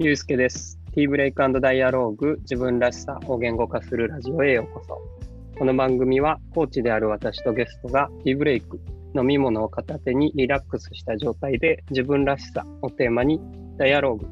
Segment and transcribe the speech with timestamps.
[0.00, 0.78] ゆうすけです。
[0.94, 4.96] ティーブレイクダイアローグ自分らしさを言語化するラジオへようこそ。
[5.58, 8.80] この番組はコーチである私とゲストがティーブレイク、
[9.16, 13.40] 飲み物を片手にリラックスした状態で自分らしさをテーマに
[13.76, 14.26] ダイアローグ、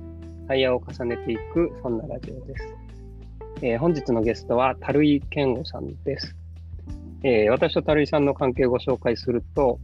[0.47, 2.77] 対話を重ねていくそんなラジオです。
[3.63, 6.37] えー本日のゲストは樽井健吾さんです。
[7.25, 9.81] えー私と樽井さんの関係をご紹介すると、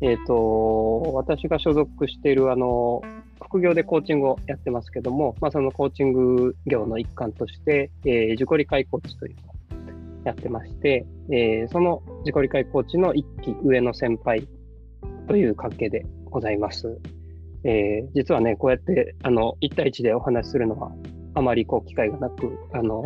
[0.00, 3.00] えっ、と、私が所属しているあの、
[3.44, 9.54] 副業でコーチングをやってますけども、まあ、そのコーチング業の一環として、えー自己理解コーチというのを
[10.24, 14.46] やってまして、えーその自己理解コーチの一期上の先輩
[15.28, 16.98] という関係でございます。
[17.64, 20.92] えー実はね、こうやってあの1対1でお話しするのは
[21.34, 23.02] あまりこう機会がなく、あの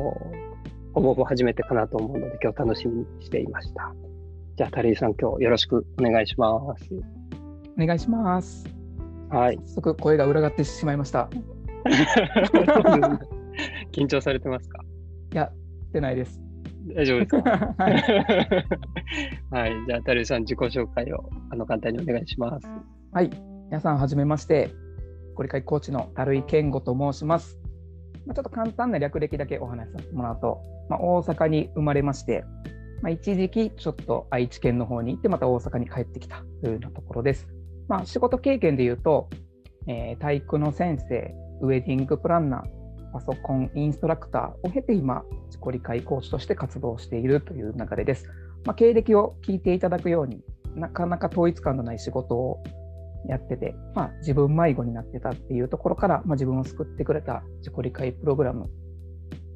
[0.94, 3.94] ほぼほぼ初めてかなと思うので、今日楽しみにしていました。
[4.56, 6.94] じゃあ、タリーさん、今日よろしくお願いします。
[7.80, 8.77] お願いします。
[9.30, 9.58] はい。
[9.66, 11.28] 早速声が裏返ってしまいました。
[13.92, 14.82] 緊張されてますか？
[15.32, 15.52] いや、
[15.92, 16.40] 出ないです。
[16.94, 17.74] 大丈夫ですか？
[17.78, 17.92] はい、
[19.50, 19.72] はい。
[19.86, 22.66] じゃあ、タリーさん、自己紹介をあの簡単にお願いします。
[23.12, 23.30] はい、
[23.66, 24.70] 皆さん、はじめまして。
[25.34, 27.58] ご理解コーチの樽井健吾と申します。
[28.26, 32.44] まあ、ちょっと簡単な略歴だけお話しさせてもらうと、まあ、大阪に生まれまして、
[33.02, 37.46] まあ、一時期ちょっと愛知県の方に行って、また大阪に帰ってきたというようなところです。
[37.88, 39.28] まあ、仕事経験で言うと、
[39.86, 48.26] えー体育の先生、ウェディングプランナー、パソコンインストラクターを経て今、自己理解コーチとして活動しているという流れです。
[48.64, 50.42] まあ、経歴を聞いていただくように
[50.74, 52.62] なかなか統一感のない仕事を
[53.26, 58.66] やってて、まあ、自分迷子になってたっていうところから、まあ、自分を救ってくれた自己理解プログラム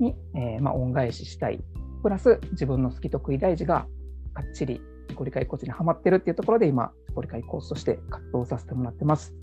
[0.00, 1.62] に、えーまあ、恩返ししたい。
[2.02, 3.86] プラス自分の好き得意大事が
[4.34, 9.34] かっちり自己理解コーチにはまってるっていうところで今、自己理解コーチとして活動させてもらってます。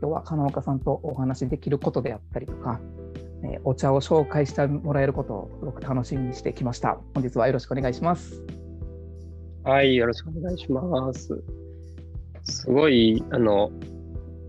[0.00, 2.80] 今日は金岡さんとお話しできることであったりとか、
[3.42, 6.98] えーお茶を紹介してもらえることをすごく楽しみにしてきました。
[7.14, 8.42] 本日はよろしくお願いします。
[9.64, 9.96] はい。
[9.96, 11.42] よろしくお願いします。
[12.44, 13.70] すごい、あの、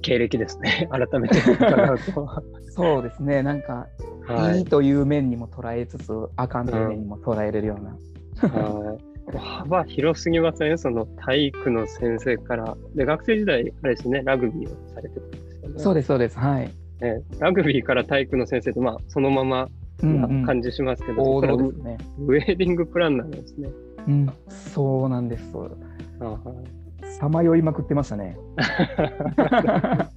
[0.02, 0.88] 経歴ですね。
[0.92, 1.36] 改めて。
[2.70, 3.88] そうですね、なんか、、
[4.28, 4.66] はいい。
[4.66, 7.90] という面にも捉えつつ、あかんという面にも捉えれるような。
[8.48, 10.78] はい幅広すぎません？
[10.78, 12.76] その体育の先生から。
[12.96, 15.80] で、学生時代、あれですね、ラグビーをされてたんですよね。
[15.80, 16.38] そうです、そうです。
[16.38, 16.72] はい。
[17.02, 19.68] ね、ラグビーから体育の先生って、まあ、そのまま
[20.04, 21.98] うんうなん感じしますけど、王そこから道ですね。
[22.20, 23.70] ウェディングプランナーなんですね。
[24.08, 25.54] うん、そうなんです。
[27.20, 28.38] さまよいまくってましたね。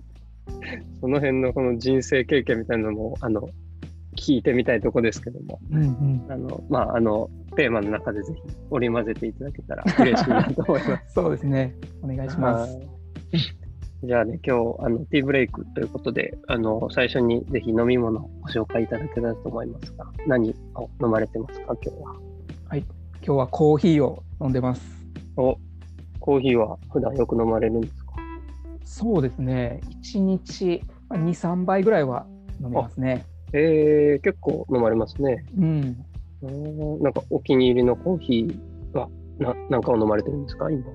[1.00, 3.48] その辺のこの人生経験みたいなのも、あの、
[4.16, 11.14] 聞いてみたいとこですけども、うんうん、あの、まあ、あの、テーマの中でぜひ織り交ぜていただけたら 嬉しいなと思います。
[11.14, 11.74] そうですね。
[12.02, 12.76] お願いします。
[12.76, 12.88] はい
[14.04, 22.16] じゃあね、今日、あの、ティーブレイクということで、あの、最初にぜひ飲み物をご紹介いただけたらと思いますが、何を飲まれてますか、今日は？
[22.74, 22.84] 今
[23.20, 25.06] 日はコーヒーを飲んでます。
[25.36, 25.56] お、
[26.18, 28.14] コーヒーは普段よく飲まれるんですか？
[28.82, 29.80] そうですね。
[30.02, 32.26] 1日まあ2、3杯ぐらいは
[32.60, 33.24] 飲みますね。
[33.52, 35.44] えー、結構飲まれますね。
[35.56, 36.04] うん。
[36.42, 39.08] うーんなんかお気に入りのコーヒーは
[39.38, 40.92] ななんかを飲まれてるんですか、今は？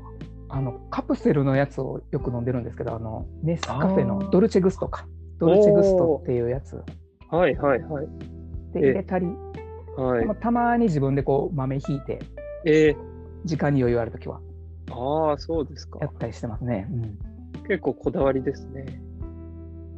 [0.50, 5.06] あのカプセルのやつをよく飲んでるんですけど、あのネスカフェあのードルチェグストか。
[5.40, 6.82] ドルチェグストっていうやつ
[7.30, 8.08] はいはいはい。
[8.74, 9.28] で入れたり、
[9.96, 12.20] はいまあ、たまに自分でこう豆ひいて、
[12.66, 12.96] え
[13.46, 16.08] 時間に余裕あるときはー、ああ、そうですかや。
[16.08, 16.88] ったりしてますね。
[16.92, 17.18] うん
[17.68, 18.86] 結構こだわりですね。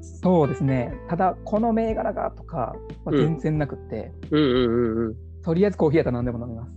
[0.02, 0.92] そうですね。
[1.08, 5.16] ただ、この銘柄がとかは全然なくって、うんうんうんうん。
[5.44, 6.68] とりあえずコーヒーやったら何でも飲みま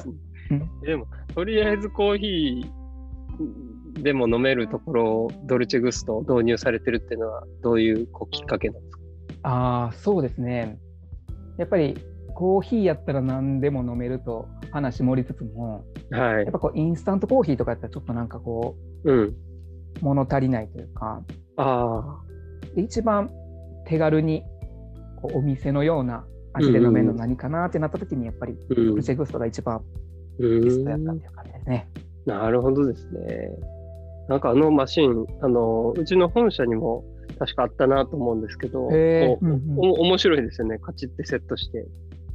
[0.00, 0.08] す。
[0.84, 9.02] でも、とりあえずコーヒーでも飲めるところ、ドルチェグストを導入されてるっていうのは、どういうこうきっかけなんですか？
[9.44, 10.78] ああ、そうですね。
[11.58, 11.96] やっぱり
[12.34, 16.52] コーヒーやったら何でも飲めると話盛りつつも、はいやっ。
[16.52, 19.18] ぱこうインスタントコーヒーとかやったらちょっとなんかこうん。
[19.24, 19.34] う
[20.00, 21.22] 物足りないというか、
[21.56, 22.20] あ
[22.74, 23.30] で一番
[23.86, 24.42] 手軽に
[25.20, 28.74] こうお店のような味で飲めるの何かなってなった時にやっぱりあ。
[28.76, 29.82] うんドルチェグストが一番
[30.38, 31.88] うベストやったっんていう感じですね。
[32.26, 33.50] なるほどですね。
[34.28, 37.04] なんかあのマシン、あの、うちの本社にも
[37.38, 40.78] 確かあったなと思うんですけど、こうへーうんうんお面白いですよね。
[40.78, 41.86] カチッてセットして、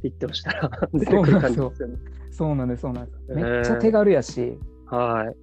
[0.02, 1.96] ピッて押したら 出てくる感じですよね。
[2.30, 3.34] そうなんです、そうなんです。
[3.34, 5.36] めっちゃ手軽やし、はい。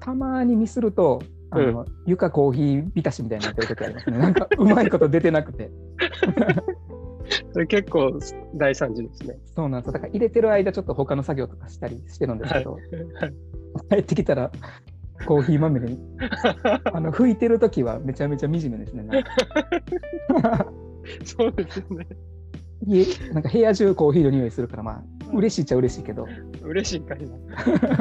[0.00, 1.20] たまにミスると、
[1.50, 4.18] あの床コーヒー浸しみたいになってる時ありますね。
[4.18, 5.70] なんかうまいこと出てなくて。
[7.52, 8.18] それ結構
[8.54, 9.36] 大惨事ですね。
[9.54, 9.92] そうなんですよ。
[9.92, 12.82] だから入れてる間、ちょっと他の作業とかしたりしてるんですけど、はい
[13.88, 14.50] 帰ってきたら、
[15.26, 15.98] コーヒーまみれに。
[16.92, 19.24] あの拭いてる時はめちゃめちゃ惨めですね。
[21.24, 22.06] そうですよね。
[22.86, 25.04] 家なんか部屋中コーヒーの匂いするから、まあ、
[25.34, 26.26] 嬉しいっちゃ嬉しいけど、
[26.62, 27.36] 嬉しいんかいな。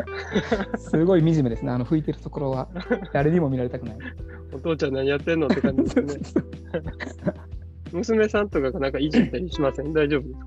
[0.80, 1.72] すごい惨めですね。
[1.72, 2.70] あの拭いてるところは
[3.14, 3.98] 誰にも見られたくない。
[4.54, 6.44] お父ちゃん何やってんのって感じですね。
[7.94, 9.94] 娘さんとかがなんかいじったりしません？
[9.94, 10.40] 大丈夫です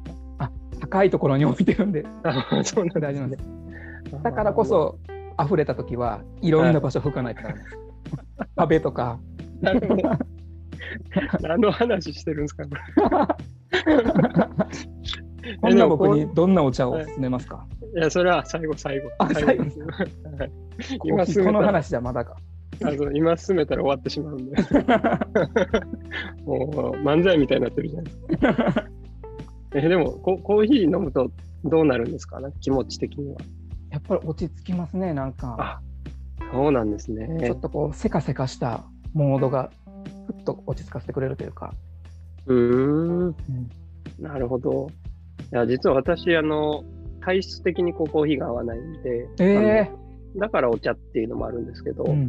[0.81, 2.11] 高いところに置いてるんでか
[2.51, 3.45] あそうなん大丈夫です。
[4.23, 4.65] だからこ。
[4.65, 4.99] そ
[5.43, 7.67] 溢れた時はいろんな場所拭かないとダメです。
[8.57, 9.19] 壁とか。
[9.61, 10.03] なるほど。
[11.41, 12.65] 何の話してるんですか？
[12.65, 12.71] こ
[15.63, 19.09] こんな僕にどんなお茶を勧めますか、れいや、それは最後、最後。
[19.19, 19.87] あ最後ですよ。
[19.87, 20.09] はい
[21.05, 22.37] 今進めたらこの話じゃまだか。
[22.85, 24.57] あそう今進めたら終わってしまうんで。
[26.45, 28.39] もう漫才みたいになってるじゃないです
[28.75, 28.85] か。
[29.75, 31.31] えでもコ、コーヒー飲むと
[31.65, 32.41] どうなるんですか？
[32.41, 33.39] ね気持ち的には。
[33.91, 35.57] やっぱり落ち着きますね、なんか。
[35.59, 35.81] あ
[36.53, 37.61] そうなんですちょねっ。
[37.61, 38.85] とこう、せかせかした
[39.15, 39.71] モードが
[40.27, 41.73] ふっと落ち着かせてくれるというか。
[42.47, 43.27] うーん。
[43.29, 43.35] うん
[44.19, 44.89] なるほど。
[45.53, 46.85] いや、実は私、あの、
[47.21, 49.99] 体質的にこうコーヒーが合わないんで、えあの
[50.37, 52.27] だからお茶っていうのもあるんですけど、ーうんうん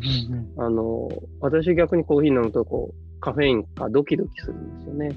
[0.58, 1.10] うんあの、
[1.40, 5.10] 私逆にコーヒー飲むとこう、カフェインがドキドキするんですよね。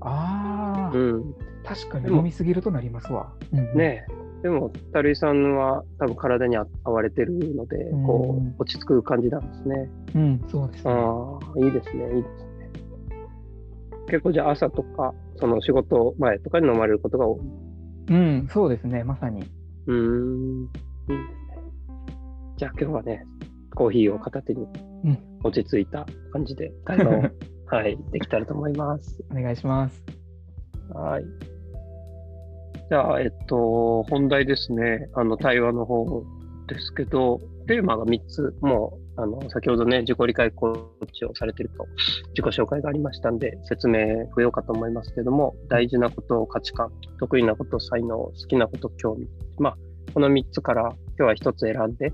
[0.00, 1.34] ああ、うん。
[1.64, 3.32] 確かに飲みすぎるとなりますわ。
[3.52, 4.24] うんうんねえ。
[4.42, 9.90] でも、樽井さんは多分体に合われてるので、こうんう、落ち着く感じなんですね。
[10.14, 10.92] うん、そうですね。
[10.92, 12.54] ああ、いいですね、いいですね。
[14.08, 17.40] 結構じゃあ朝とか、その仕事前とかに飲まれることが多い。
[18.10, 19.44] うん、そうですね、まさに。
[19.86, 20.74] うーん、いいで
[21.06, 21.43] すね。
[22.56, 23.24] じゃあ今日はね、
[23.74, 24.66] コーヒーを片手に
[25.04, 27.22] うん落ち着いた感じで会話を、
[27.66, 29.22] はい、できたらと思います。
[29.30, 30.04] お願いします。
[30.92, 31.24] はい。
[32.88, 35.08] じゃあ、えっと、本題ですね。
[35.14, 36.24] あの、対話の方
[36.68, 41.86] ですけど、テーマが3つ、もう、あの、先ほどね、自己理解コーチをされてると、
[42.36, 49.28] 自己紹介がありましたんで、説明不要かと思いますけども、大事なこと、価値観、得意なこと、才能、好きなこと、興味。
[49.58, 49.76] まあ、
[50.14, 50.82] この3つから
[51.18, 52.12] 今日は1つ選んで、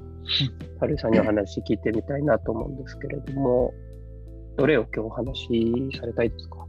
[0.80, 3.74] 春井さんにお話聞いてみたいなと思うんですけれども、
[4.56, 6.66] どれを今日お話しされたいですか？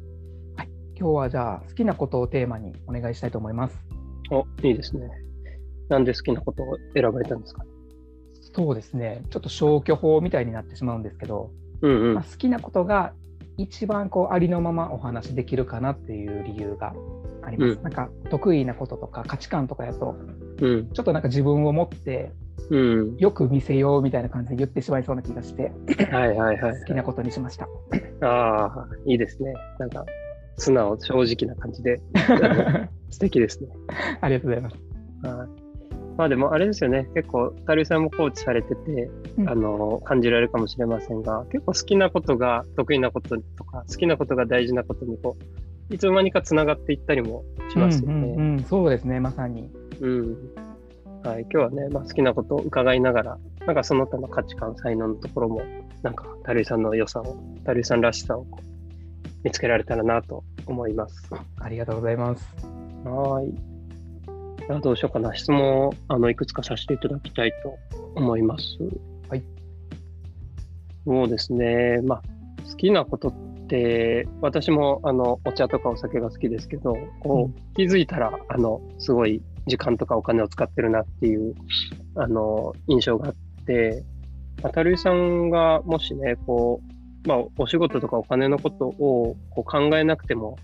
[1.00, 3.80] 今日はじゃあ、好きなことをテーマにお願いしたいと思います。
[4.30, 5.10] お、いいですね。
[5.88, 7.64] なんで好きなことを選ばれたんですか？
[8.54, 11.50] そうですね、ちょっと消去法みたいになってしまうんですけど、
[11.82, 12.24] うんうんまあ、。
[12.26, 13.14] 好きなことが
[13.56, 16.94] 一番こうありのままお話できるかなっていう理由が
[17.42, 17.72] あります。
[17.78, 20.14] うんなんか得意なこととか価値観とかやと、
[20.62, 20.90] うん。
[20.92, 22.32] ちょっとなんか自分を持って
[22.70, 23.18] うん。
[23.18, 25.72] よく見せようみたいな感じで言ってしまいそうな気がして、
[26.12, 26.80] はいはいはい。
[26.80, 27.68] 好きなことにしました。
[28.22, 29.54] ああ、いいですね。
[29.78, 30.06] なんか、
[30.58, 31.14] 素直、正
[31.46, 32.02] 直な感じで、
[33.10, 33.70] 素敵ですね。
[34.22, 34.78] ありがとうございます。
[35.24, 35.48] はい。
[36.18, 37.10] まあでもあれですよね。
[37.16, 45.36] 結構、タルさんもコーチされてて、うんあの、感じられるかもしれませんが、結構好きなことが得意なこととか、好きなことが大事なことにこ
[45.90, 48.14] う、いつの間にかつながっていったりもしますよね。
[48.14, 49.70] うんうんうん、そうですね、まさに。
[50.02, 50.38] うん。
[51.24, 53.38] はい、今日はね、まあ、好きなことを伺いながら、
[53.68, 55.62] なんかその他の価値観、才能のところも、
[56.02, 58.48] なんか、タルイさんの良さを、タルイさんらしさを
[59.44, 61.30] 見つけられたらなと思います。
[61.60, 62.44] ありがとうございます。
[63.06, 63.72] はい。
[64.66, 65.36] じゃあどうしようかな。
[65.36, 67.78] 質問をあのいくつかさせていただきたいと
[68.16, 68.66] 思います。
[69.30, 69.44] はい。
[71.06, 72.02] そうですね。
[72.04, 72.22] まあ、
[72.68, 73.34] 好きなことっ
[73.68, 81.56] て、私もあのお茶とかお酒が好きですけど、こう、気づいたら、あの、すごい時間とかお金を使ってるなっていう、
[82.16, 84.04] あの、印象があって、
[84.64, 86.82] まあ、たるいさんがもしね、こ
[87.26, 90.58] う、まあ、お仕事とかお金のことをこう考えなくても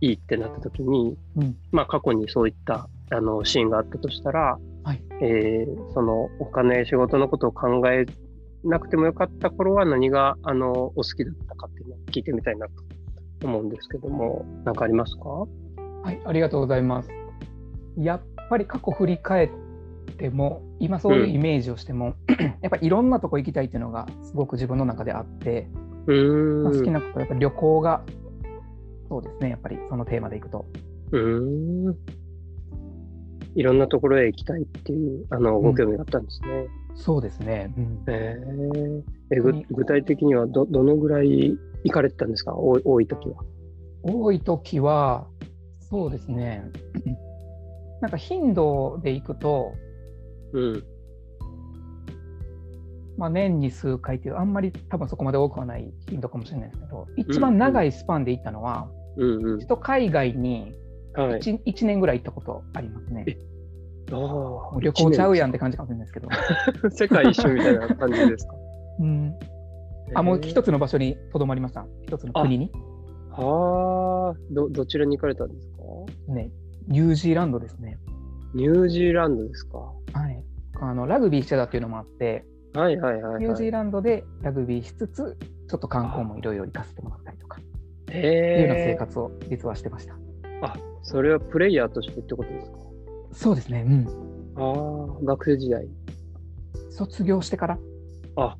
[0.00, 1.56] いいってなった時に、うん。
[1.72, 5.02] まあ、過去にそういったあのシーンがあったとしたら、はい。
[5.22, 8.04] えーそのお金、仕事のことを考え
[8.64, 15.28] なくてもよかった頃は何があのお好きだったかっていうのを聞いてみたいなと思うんですけども、何かありますか？
[15.28, 17.08] はい、ありがとうございます。
[17.96, 19.50] やっぱり過去振り返っ
[20.16, 22.14] ても、今そういうイメージをしても、
[22.60, 25.68] やっぱりいろんなとこ行きたいっていうのがすごく自分の中であって。
[26.06, 28.02] まあ、好きなことはやっぱり旅行が、
[29.08, 30.66] そうですね、やっぱりそのテーマでいくと。
[31.12, 31.96] うーん。
[33.54, 36.66] いろんなところへ行きたいっていうあのご興味があったんですね。
[36.96, 37.72] そうですね。
[37.78, 42.54] うんえー具体的にはどどのぐらい行かれてたんですか？
[42.54, 43.36] 多い多い時は。
[44.02, 45.26] 多い時は、
[45.80, 46.62] そうですね、
[48.04, 49.72] なんか頻度でいくと、
[50.52, 50.84] うん。
[53.16, 59.66] まあ、年に数回っていう、あんまり多分そこまで多くはない頻度かもしれないですけど、一番長いスパンで行ったのは、うんうん一。
[59.66, 60.74] 度海外に
[61.14, 61.40] はい。
[61.40, 63.24] 1, 1年ぐらい行ったことありますね。
[63.26, 63.38] え
[64.12, 66.28] あ旅行ちゃうやんって感じかもしれないですけど、
[66.92, 68.54] 世界一周みたいな感じですか？
[69.00, 69.34] うん、
[70.14, 71.86] あもう一つの場所にとどまりました。
[72.02, 72.70] 一つの国に。
[73.30, 75.68] はあ、ど、どちらに行かれたんです
[76.28, 76.32] か？
[76.34, 76.50] ね、
[76.88, 77.98] ニュージーランドですね。
[78.54, 79.78] ニュージーランドですか？
[79.78, 79.94] は
[80.28, 80.44] い。
[80.80, 83.42] あのラグビーしてたっていうのもあって、はいはいはい、はい。
[83.42, 85.36] ニュージーランドでラグビーしつつ、
[85.68, 87.60] ちょっと観光もいろいろ行かせてもらったりとか、
[88.10, 88.94] へっていうような生え。
[88.96, 90.14] 活を実はしてました。
[90.62, 92.78] あ、それはプレイヤーとしてってことですか？
[93.32, 93.84] そうですね。
[93.86, 94.06] うん。
[94.56, 95.86] ああ、学生時代。
[96.90, 97.78] 卒業してから、
[98.36, 98.56] あ、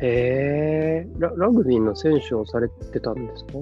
[0.00, 1.08] へえ。
[1.18, 3.52] ララグビーの選手をされてたんですか？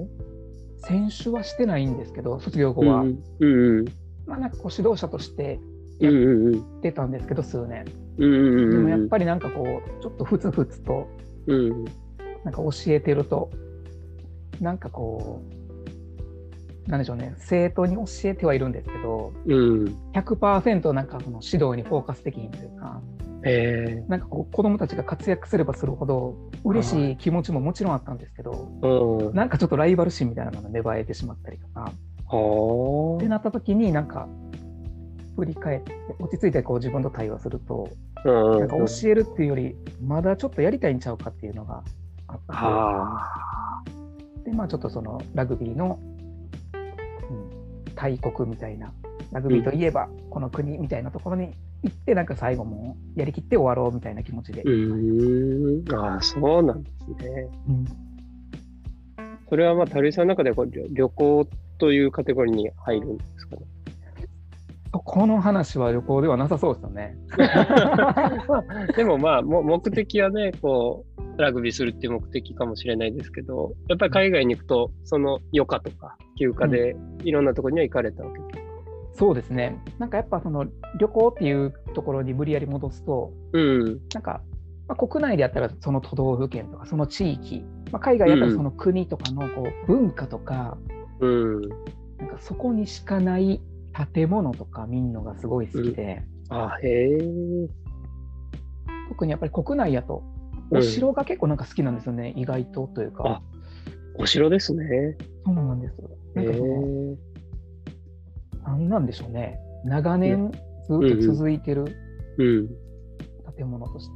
[0.78, 3.84] 選手はしてないんですけど、卒業後は、うんうん。
[4.26, 5.60] まあなんかこう指導者として
[6.00, 6.80] うんうんうん。
[6.80, 7.84] 出たんですけど、数年。
[8.18, 8.70] うんうんうん。
[8.70, 11.08] でもやっぱりなんかこう、ちょっとふつふつと、
[11.46, 11.54] り。
[11.54, 11.84] うん。
[12.44, 13.50] なんか教えてると、
[14.60, 15.55] なんかこう、
[16.86, 19.84] なんでしょうね、生徒に教えてはいるんですけど、うん。
[20.14, 23.00] 100%なんかその指導にフォーカスできひんというか、
[23.44, 24.04] へえ。
[24.08, 29.34] なんかこう子供たちが活躍すればするほど嬉しい気持ちももちろんあったんですけど、うん。
[29.34, 31.92] なんかちょっとライバル心みたいなのが芽生えてしまったりとか、
[32.28, 34.28] はってなった時になんか
[35.36, 37.88] 振り返って落ち着いてこう自分と対話すると、
[38.24, 38.30] あ。
[38.30, 38.60] うん。
[38.60, 41.82] なんか教えるっていうよりまだちょっとやりたいんちゃうかっていうのが
[42.28, 43.84] あって、はあ。
[44.44, 46.15] でまあちょっとそのラグビーの、うん、
[47.96, 48.92] 大国みたいな
[49.32, 51.50] ラグビーといえばこの国みたいなところに
[51.82, 55.94] 行ってなんか最後もうやりきって終わろうみたいな気持ちで、うーん。
[55.96, 57.48] ああ、そうなんですね。
[57.68, 57.84] うん
[59.48, 61.48] それはまあ、樽井さんの中でこう旅旅行
[61.78, 63.62] というカテゴリーに入るんですかね？
[64.90, 67.16] この話は旅行ではなさそうですよね。
[68.96, 78.38] でもまあ、も目的はね、こう、ラグビーするっていう目的かもしれないですけど、やっぱり海外に行くと、その余暇とか休暇でいろんなところには行かれたわけ？
[78.38, 78.66] ですか。
[79.14, 79.82] そうですね。
[79.98, 80.66] なんかやっぱその
[80.98, 84.00] 旅行っていうところに無理やり戻すと、うん。
[84.12, 84.42] なんか、
[84.88, 90.76] まあ、国内でやったらその都道府県とかその地域、まあ、海外やったらその国とかのこう文化とか、
[91.20, 91.60] うん。
[92.18, 93.60] なんかそこにしかない
[94.14, 97.18] 建物とか見るのがすごい好きで、あ、へえ。
[99.08, 100.22] 特にやっぱり国内やと
[100.70, 103.42] お城が結構なんか好きなんですよね、意外とというかあ。
[104.18, 105.16] お城ですね。
[105.44, 105.94] そうなんです
[106.34, 107.16] なんかその、え。
[108.64, 109.58] なんなんでしょうね。
[109.84, 110.50] 長年
[110.88, 111.84] ずっと続いてる
[112.38, 112.68] うん。
[113.56, 114.08] 建物とし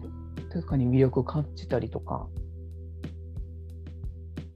[0.50, 2.28] て、とかに魅力を感じたりとか、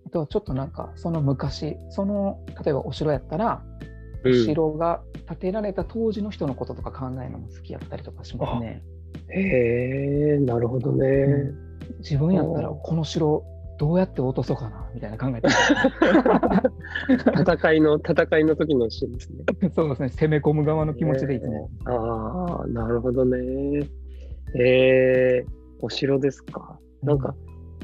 [0.07, 3.63] あとはちょっとなんかその昔、その例えばお城やったら、
[4.25, 8.83] おうん、城が建てられた当時の人のこととか考えるのも好きやったりとかしますね。
[9.29, 11.07] へえ、なるほどね。
[11.07, 11.64] うん
[11.99, 13.45] 自分やったらこの城
[13.79, 19.45] どうやって落とそうかなみたいな考えてま 戦いの、戦いの時のシーンですね。
[19.69, 21.71] す そうですね、攻め込む側の気持ちでいつも。
[21.87, 23.39] ああ、なるほどね。
[24.57, 25.51] えー、
[25.81, 26.79] お城ですか？
[27.03, 27.35] なんか、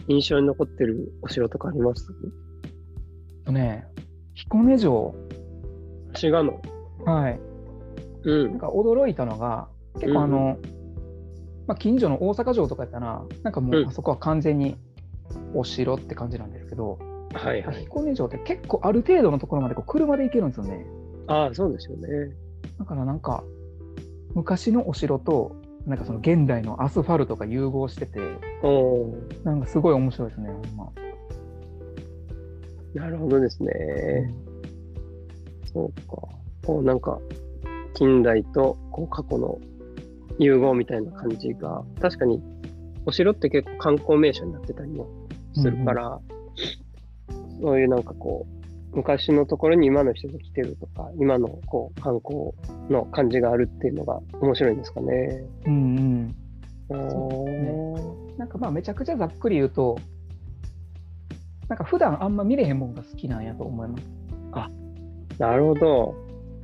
[0.06, 2.06] 印象に残ってるお城とかあります？
[3.44, 3.84] とね、
[4.34, 5.14] 彦根城、
[6.14, 6.60] 滋賀の。
[7.04, 7.40] はい、
[8.24, 8.50] うん。
[8.52, 10.56] なんか驚いたのが、結構あの、
[11.70, 14.76] まあ、近所の大阪城とかやったら、なんかもううんあそこは完全に
[15.54, 16.98] お城って感じなんですけど、
[17.32, 17.82] はいはい。
[17.82, 20.84] 彦根城って結構ある程度のところまでこう車で行けるんですよね。
[21.28, 22.34] ああ、そうですよね。
[22.76, 23.44] だからなんか、
[24.34, 25.54] 昔のお城と、
[25.86, 28.18] なんかその現代のアスファルトが融合してて、
[28.64, 30.92] おーなんかすごい面白いですね、ほんま。
[32.94, 34.34] なるほどですね。
[35.72, 36.16] そうか。
[36.66, 37.20] こうなんか、
[37.94, 39.56] 近代とこう過去の
[40.40, 42.42] 融合みたいな感じが、確かに
[43.06, 45.06] お城って結構観光名所になってたりも
[45.54, 46.20] するから、
[47.60, 48.46] そういうなんかこ
[48.92, 52.52] う、昔のところに今の人が来てるとか、今のこう観光
[52.88, 55.44] の感じがあるっていうのが面白いんですかね。
[55.66, 56.34] うん
[56.90, 56.96] うん。
[56.96, 59.98] おーなんかまあめちゃくちゃざっくり言うと、
[61.68, 64.20] なんか普段あんま見れへんもんが好きなんやと思います。
[65.40, 66.14] なるほど。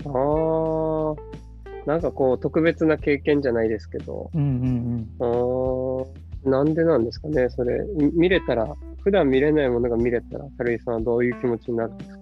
[0.04, 1.45] ああ、
[1.86, 7.84] なんかこう特別な経験じゃないですけど、うんうんあーなんでなんですかね、それ。
[7.96, 12.18] み見れたら、普段見れないものが見れたら、軽井さんはどういう気持ちになるんですか？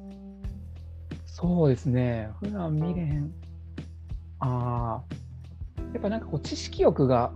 [1.26, 2.30] そうですね。
[2.40, 3.30] 普段見れへん。
[4.38, 5.14] ああ。
[5.92, 7.32] やっぱなんかこう知識欲が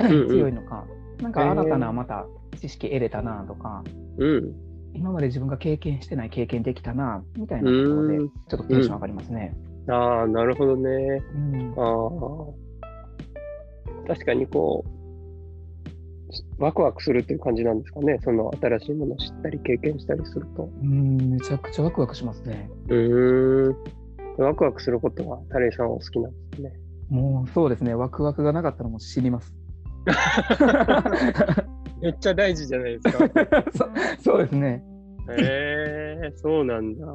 [0.00, 0.86] んうん強いのか、
[1.20, 2.26] なんか新たなまた
[2.58, 3.84] 知識得れたなとか、
[4.16, 4.54] うん。
[4.94, 9.54] 今まで自分が経験してない経験できたなみたいなところで、うんちょっとテンション上がりますね。
[9.88, 11.22] ああ、なるほどね。
[11.34, 11.82] うんあ
[12.52, 14.08] あ。
[14.08, 18.18] 確かにこう、ワクワクするっていう感じなんですかね。
[18.22, 20.70] その新しいものを知ったり経験したりすると。
[20.82, 22.70] うん、めちゃくちゃワクワクしますね。
[22.88, 23.76] うーん。
[24.38, 26.72] ワクワクすることは、タレイさんはお好きなんですね。
[27.10, 29.54] もうそうですね、ワクワクがなかったらもう死にます。
[32.00, 33.28] めっちゃ大事じゃないですか。
[34.18, 34.82] そそうですね。
[35.30, 37.06] へえそうなんだ。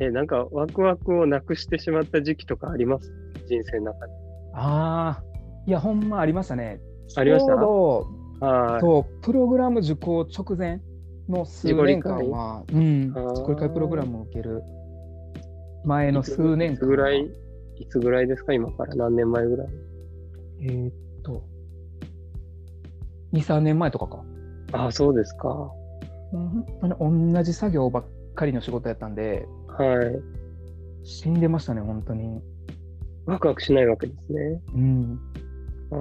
[0.00, 3.12] え、なんかワクワクをなくしてしまった時期とかあります？
[3.48, 4.12] 人生の中で。
[4.54, 5.24] ああ、
[5.66, 6.80] いや、ほんまありましたね。
[7.16, 7.52] ありました？
[7.52, 8.06] ちょ
[8.38, 8.80] うどはい。
[8.80, 10.80] そうプログラム受講直前
[11.28, 14.62] の数年間は、うん、自己理解プログラムを受ける
[15.84, 17.20] 前の数年間はいつぐらい、
[17.76, 18.52] いつぐらいですか？
[18.52, 18.94] 今から？
[18.94, 19.68] 何年前ぐらい？
[20.62, 20.92] えーっ
[21.22, 21.44] と、
[23.32, 24.24] 2、3年前とかか。
[24.72, 25.70] ああ、そうですか。
[26.32, 28.04] うん本当に同じ作業ばっ
[28.34, 31.06] かりの仕事やったんで、はい。
[31.06, 32.40] 死んでましたね、本当に。
[33.26, 34.60] ワクワクしないわけですね。
[34.74, 35.20] うん、
[35.92, 35.96] あ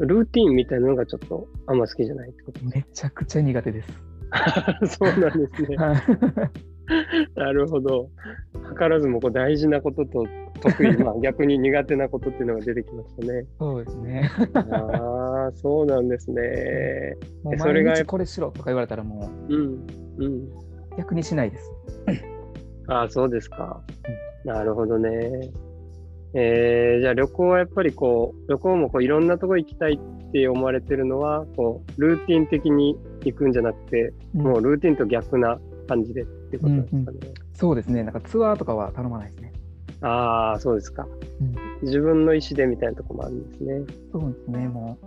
[0.00, 3.88] あルーティンみたいなのがちょっとあんま好きじゃないってことめちゃくちゃ苦手です。
[4.98, 5.76] そうなんですね。
[5.76, 5.96] はい
[7.36, 8.10] なるほど。
[8.78, 10.26] 図らずもこう大事なことと
[10.58, 13.44] 得意、まあ逆に苦手なことっていうのが出てきましたね。
[13.58, 14.30] そうですね。
[14.54, 17.16] ああ、そうなんですね。
[17.58, 19.86] それがこれしろとか言われたらもうん、
[20.18, 20.34] うん。
[20.34, 20.48] う
[20.96, 21.70] 逆にしないです。
[22.88, 23.82] ああ、そうですか。
[24.44, 25.10] なるほどね。
[26.34, 37.18] えー、じゃあ旅行はやっぱりこう、旅行もこういろんなとこ行きたいって思われてるのは、こう、ルーティン的に行くんじゃなくて、もうルーティンと逆な感じでってことなんですかね。
[37.54, 38.02] そうですね。
[38.02, 39.52] なんかツアーとかは頼まないですね。
[40.00, 41.06] ああ、そうですか、
[41.40, 43.82] うん自分の意思でみたいなとこもあるんですね。
[44.12, 44.66] そうですね。
[44.66, 44.98] も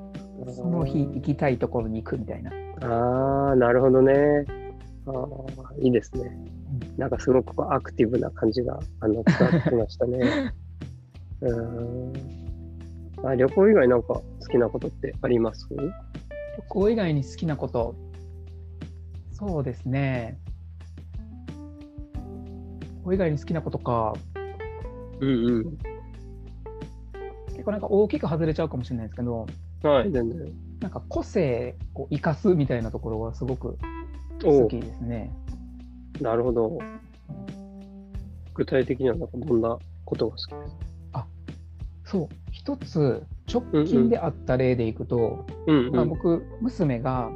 [0.45, 2.51] うその日行きたいところに行くみたいな。
[2.81, 4.45] ああ、なるほどね。
[5.05, 6.31] ああ、いいですね。
[6.97, 10.53] なんかすごくアクティブな感じがあの伝わってきましたね。
[11.41, 12.13] うーん
[13.25, 15.67] あ旅行以外なんか好きなことってあります？
[15.75, 15.91] 旅
[16.69, 17.95] 行以外に好きなこと。
[19.33, 20.39] そうですね。
[23.03, 24.13] 旅行以外に好きなことか。
[25.21, 25.77] うんうん。
[27.47, 29.45] 結構なんか大きく外れちゃうかもしれないですけど、
[29.83, 30.53] はい、全然。
[30.79, 33.77] なんか個性を生かすみたいなところはすごく
[34.43, 35.31] お好きですね。
[36.19, 36.79] なるほど。
[38.53, 40.75] 具体的にはなんかどんなことが好きです
[41.13, 41.27] か？
[42.03, 45.95] そう、一つ直近であった例でいくと、うんうん。
[45.95, 47.31] まあ、僕、娘が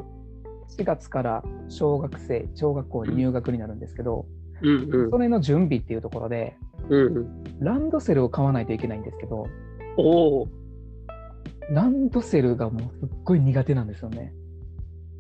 [0.78, 4.26] 4月から小学生、小学校に入学になるんですけど、
[4.62, 6.56] うんうんそれの準備っていうところで、
[6.90, 7.44] うんうん。
[7.60, 9.48] ランドセルを買わないといけないんですけど、
[9.98, 10.48] おお、
[11.72, 14.34] ランドセルがもうすっごい苦手なんですよね。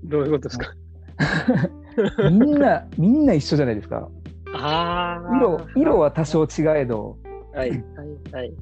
[0.03, 0.73] どういうことですか？
[2.29, 4.09] みんな、みんな一緒じゃないですか。
[4.53, 5.37] ああ。
[5.37, 7.17] 色色は多少違えど、
[7.53, 7.83] はいはいはい
[8.31, 8.53] はい。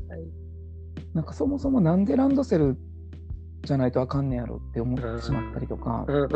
[1.13, 2.77] なんかそもそもなんでランドセル
[3.63, 6.05] じゃないとあかんねやろって思ってしまったりとか。
[6.09, 6.27] っ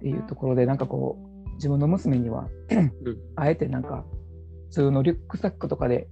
[0.00, 1.25] ていうところで、なんかこう、
[1.56, 2.48] 自分の娘には、
[3.36, 4.04] あえてなんか、
[4.68, 6.08] 普通のリュックサックとかで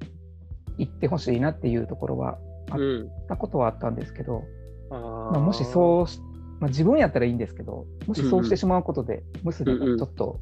[0.78, 2.38] 行ってほしいなっていうところは
[2.70, 3.02] あうん。
[3.04, 4.42] ったことはあったんですけど、
[4.90, 4.94] あ
[5.32, 6.20] まあ、もしそうし、
[6.60, 10.40] まあ、自分やったらいいんですけど、もしそうしてしまうことで、娘がちょっと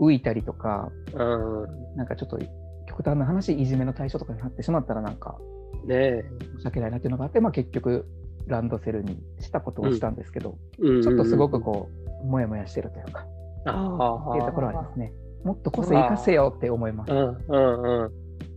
[0.00, 1.62] 浮いたりとか、うん。
[1.62, 1.96] うん。
[1.96, 2.38] なんかちょっと
[2.86, 5.38] 極端な話、いじめの対象とかになってしまったら、なんか
[5.86, 6.24] ねえ。
[6.56, 8.06] 申し訳ないなっていうのがあって、まあ、結局、
[8.46, 11.88] ランドセルにしたことをしたんですけど、うんちょっとすごくこ
[12.24, 13.26] う、もやもやしてるというか。
[13.62, 15.12] っていうところはありますね。
[15.44, 17.14] もっと個性生かせよって思いますう。
[17.14, 17.18] ん
[17.48, 18.12] うんうん。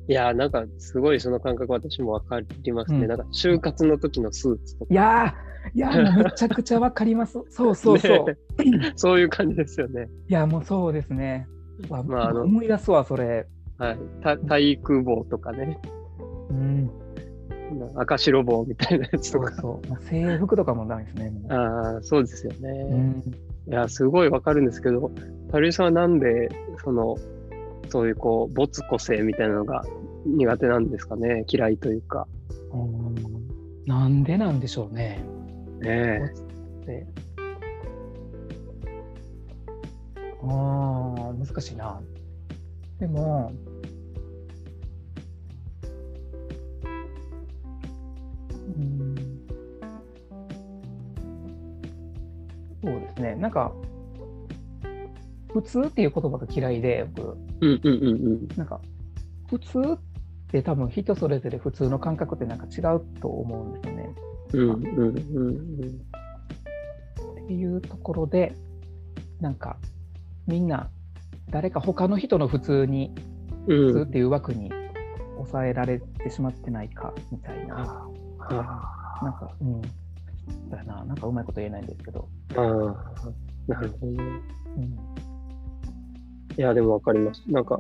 [0.08, 3.00] いやー、なんかすごいその感覚私もわかりますね。
[3.00, 7.39] うんなんか就活の時のスーツとか、いやー、いやめちゃくちゃわかります。
[7.50, 8.26] そうそうそう。
[8.26, 10.10] ねそういう感じですよね。
[10.28, 11.48] いや、もうそうですね。
[11.89, 13.48] わまああの思い出すわ、それ。
[13.78, 14.00] はい。
[14.22, 15.80] た体育帽とかね、
[16.50, 16.92] うん、
[17.96, 19.54] 赤白帽みたいなやつとか。
[19.54, 21.32] そう制服とかもダメですね。
[21.50, 22.70] ああ、そうですよね。
[22.92, 23.24] うん、
[23.67, 25.12] いや、すごいわかるんですけど、
[25.52, 26.49] 樽井さんはなんで、
[26.84, 27.17] その、
[27.89, 29.84] そういうこう、没個性みたいなのが
[30.26, 31.45] 苦手なんですかね。
[31.47, 32.28] 嫌いというか。
[32.73, 33.43] うん
[33.86, 35.23] なんでなんでしょうね。
[35.82, 36.32] ね
[36.88, 37.06] え。
[40.41, 42.02] ああ、難しいな。
[42.99, 43.52] でも、
[48.78, 49.03] うん、
[52.84, 53.36] そうですね。
[53.36, 53.74] なんか、
[55.54, 58.48] 普通っていう言葉が嫌いで、僕、うんうんうんうん。
[58.58, 58.82] なんか、
[59.50, 59.98] 普通っ
[60.52, 64.15] て多分人それぞれ普通の感覚ってなんか違うと思うんですよね。
[64.54, 65.88] うんうんうんうん。
[67.43, 68.56] っていうところで、
[69.39, 69.78] なんか、
[70.46, 70.89] みんな、
[71.50, 73.13] 誰か他の人の普通に、
[73.67, 73.93] うん。
[73.93, 74.72] 普通っていう枠に
[75.36, 79.82] 抑えられてしまってないかみたいな、あなんか、うん、
[80.69, 82.62] だよな、なんかうまいこと言えないんですけど、あ、
[83.67, 84.23] なるほどね。
[84.77, 84.97] うん、い
[86.58, 87.43] や、でもわかります。
[87.47, 87.79] なんか、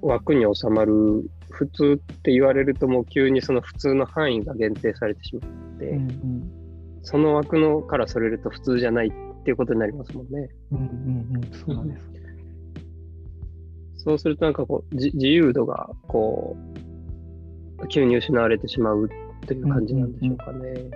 [0.00, 6.50] 枠に収まる、普通って言われると、もう急にその普通の範囲が限定されてしまって、うん、
[7.02, 10.48] その枠のからそれると普通じゃないっていうことになりますもんね。
[10.70, 12.12] うんうんうん、そうなんです。
[14.04, 16.56] そうするとなんかこうじ自由度がこ
[17.80, 19.08] う急に失われてしまう
[19.46, 20.90] という感じなんでしょうかね。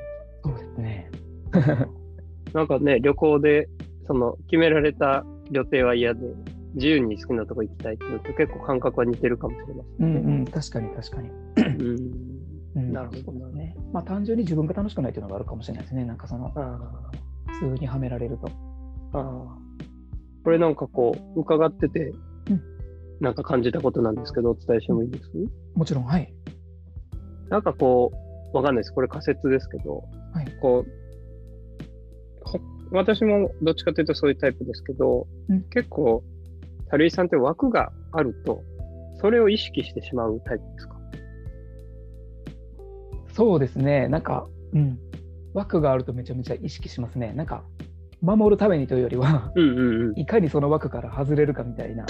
[0.46, 1.10] そうですね。
[2.54, 3.68] なんかね旅行で
[4.06, 6.20] その決められた予定は嫌で
[6.74, 9.84] 自由に好きなとこ行きたいっていうのと結構感覚は似てるかもしれませね。
[10.00, 11.30] うんんうん、確かに確かに。
[11.30, 11.90] うん
[12.76, 13.74] うんなるほどね。
[13.92, 16.04] まあ単純に自分が楽しくないっていうのがあるかもしれないですね。
[16.04, 17.10] なんかそのあ
[17.46, 18.48] 普通にはめられると。
[19.12, 19.58] あああ
[20.44, 22.12] これなんかこう伺ってて、
[22.50, 22.62] うん
[23.18, 25.30] なんか感じたことなんですけどお伝えしてもいいです、
[25.74, 26.34] もちろん、はい。
[27.48, 28.12] なんかこ
[28.52, 30.15] うわかんないですこれ仮説ですけど、はい
[30.60, 30.90] こう
[32.44, 32.58] ほ
[32.92, 36.22] 私もどっちかというとそういうタイプですけど、うん結構
[36.92, 38.62] 垂井さんって枠があると
[39.20, 40.96] それを意識してしまうタイプですか？
[43.34, 44.08] そうですね。
[44.08, 44.98] なんか、うん。
[45.52, 47.32] 枠があるとめちゃめちゃ意識しますね。
[47.34, 47.64] なんか、
[48.22, 52.06] 守るためにというよりは、うんうんうんいかにその枠から外れるかみたいな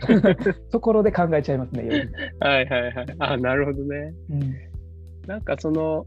[0.72, 1.98] ところで考えちゃいますね、より。
[2.40, 4.54] はいはいはいあなるほどねうん
[5.26, 6.06] なんかその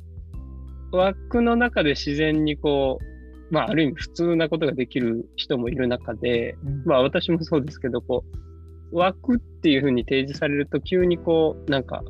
[0.91, 6.83] 枠の中で自然にこう、まあある意味普通なことができる人もいる中で、うん。
[6.85, 8.23] まあ私もそうですけど、こ
[8.91, 12.03] う、枠っていうふうに提示されると急にこう、なんか、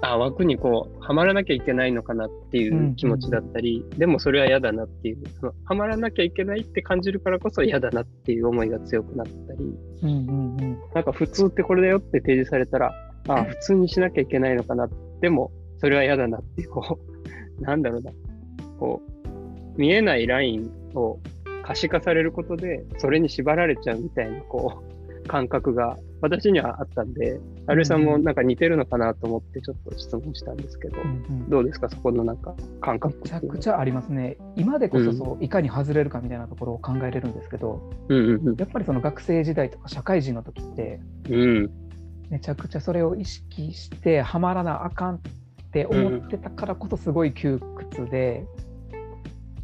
[0.00, 9.58] あ、枠にこう、はまらなきゃいけないのかなっていう気持ちだったり、でもそれは嫌だなっていう、そのはまらなきゃいけないって感じるからこそ嫌だなっていう思いが強くなったり、
[10.02, 10.78] うんうんうん。
[10.94, 12.92] なんか普通ってこれだよって提示されたら、
[13.28, 14.88] あ普通にしなきゃいけないのかな。
[15.20, 17.17] でも、それは嫌だなっていう、こう、
[17.60, 18.12] なんだろうな。
[18.78, 19.02] こ
[19.76, 21.18] う、見えないラインを
[21.62, 34.36] 可視化されることで、それに縛られちゃうみたいな、こう、感覚が私にはあったんで、アルさんもなんか似てるのかなと思ってちょっと質問したんですけど、うんうんどうですか、そこのなんか感覚めちゃくちゃありますね。
[34.56, 41.34] 今でこそそう、いかに外れるかみたいなところを考えれるんですけど、うんうんやっぱりその学生時代とか社会人の時って、うん。
[41.34, 41.70] うん。
[42.30, 45.20] めちゃくちゃそれを意識してはまらなあかん
[45.84, 47.58] って思ってたからこそすごい窮
[47.90, 48.44] 屈で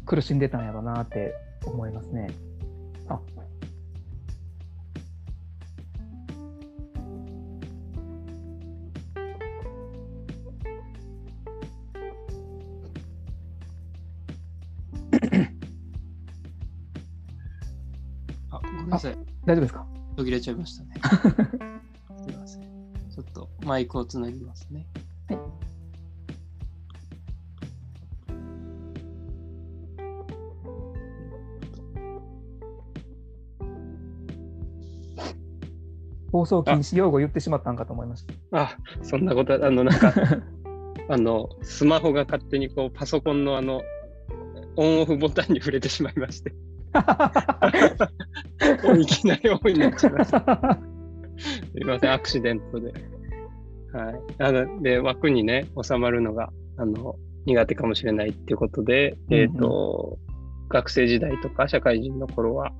[0.05, 1.33] 苦しんでたんやろうなって
[1.65, 2.27] 思いますね。
[3.09, 3.19] あ
[18.51, 19.17] あ、ごめんなさい。
[19.45, 19.85] 大丈夫ですか？
[20.15, 20.89] 途切れちゃいましたね。
[22.23, 22.63] すいません。
[23.09, 24.85] ちょっとマイクをつなぎますね。
[36.35, 40.13] 放送禁止用語言ってしまったんかと思いましあ、そんなこと、あの、なんか、
[41.07, 43.81] あの、スマホが勝手にこう、パソコンのあの、
[44.75, 46.53] オンオフボタンに触れてしまいまして、
[46.91, 47.71] た。
[48.99, 50.79] いきなりオンになっちゃいました。
[51.39, 52.93] すいません、アクシデントで。
[53.93, 54.21] はい。
[54.39, 60.19] あので、枠にね、収まるのが、あの、苦手かもしれないっていうことで、うんうんえっ、と、
[60.67, 62.73] 学生時代とか社会人の頃は、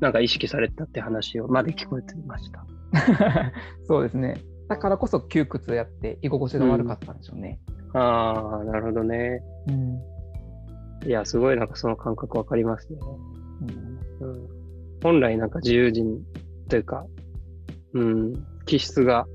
[0.00, 2.64] なんか意識されたって話をまで聞こえていました。
[3.86, 4.36] そうですね。
[4.68, 7.60] だからこそ窮屈やって居心地が悪かったんでしょうね。
[7.94, 9.42] ああ、なるほどね。
[9.68, 9.98] うん
[11.06, 12.98] いや、すごいなんかその感覚わかりますね。
[14.20, 14.48] うんうん、
[15.02, 16.20] 本来なんか自由人
[16.68, 17.06] というか、
[17.94, 18.32] うん、
[18.66, 19.26] 気質が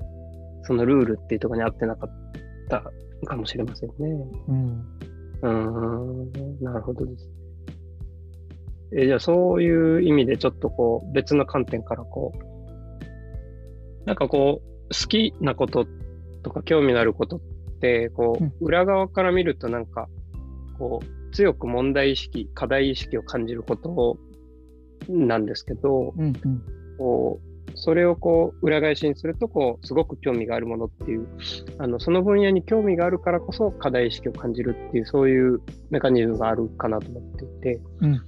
[0.62, 2.10] そのルールっていうところに合ってなかっ
[2.68, 2.82] た
[3.26, 3.94] かもしれませんね。
[4.48, 4.84] うん
[5.42, 7.30] うーん、なるほどです。
[8.96, 12.53] えじゃあそういう意味でちょっとこう別の観点からこう、
[14.04, 15.86] なんかこう好きなこと
[16.42, 17.40] とか興味のあることっ
[17.80, 20.08] てこう裏側から見るとなんか
[20.78, 24.18] こう強く問題意識、課題意識を感じること
[25.08, 26.62] なんですけど、うんうん。
[26.96, 31.26] こうそれをこう裏返しにするとこうすごく興味があるものっていう
[31.78, 38.22] あのその分野に興味があるからこそ課題意識を感じるっていうそういうメカニズムがあるかなと思っていてうんうん。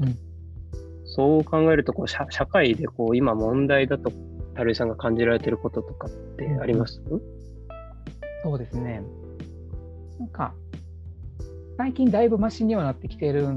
[1.05, 4.11] そう考えるとこう社社会でこう今問題だと
[4.57, 7.03] 樽井さんが感じられてることとかってあります、
[8.42, 9.03] そうですね。
[10.19, 10.55] なんか、
[11.77, 13.49] 最近だいぶマシにはなってきてる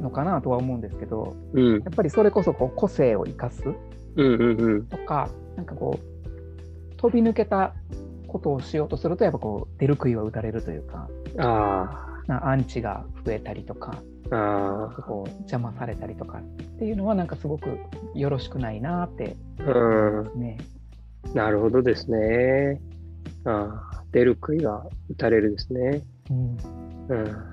[0.00, 3.62] のかなとは思うんですけど、うん、やっぱりそれこそこう個性を生かす
[4.16, 4.86] うんうんうん。
[4.86, 7.74] とか、なんかこう、飛び抜けた
[8.26, 14.02] ことをしようとすると、やっぱこう、出る杭は打たれるというか、あなアンチが増えたりとか、
[15.06, 16.42] こう邪魔されたりとかっ
[16.78, 17.78] ていうのは、なんかすごく
[18.14, 20.58] よろしくないなってあうんね。
[21.34, 22.80] なるほどですね
[23.44, 26.56] ああ出る杭が打たれるですねうん
[27.08, 27.52] うん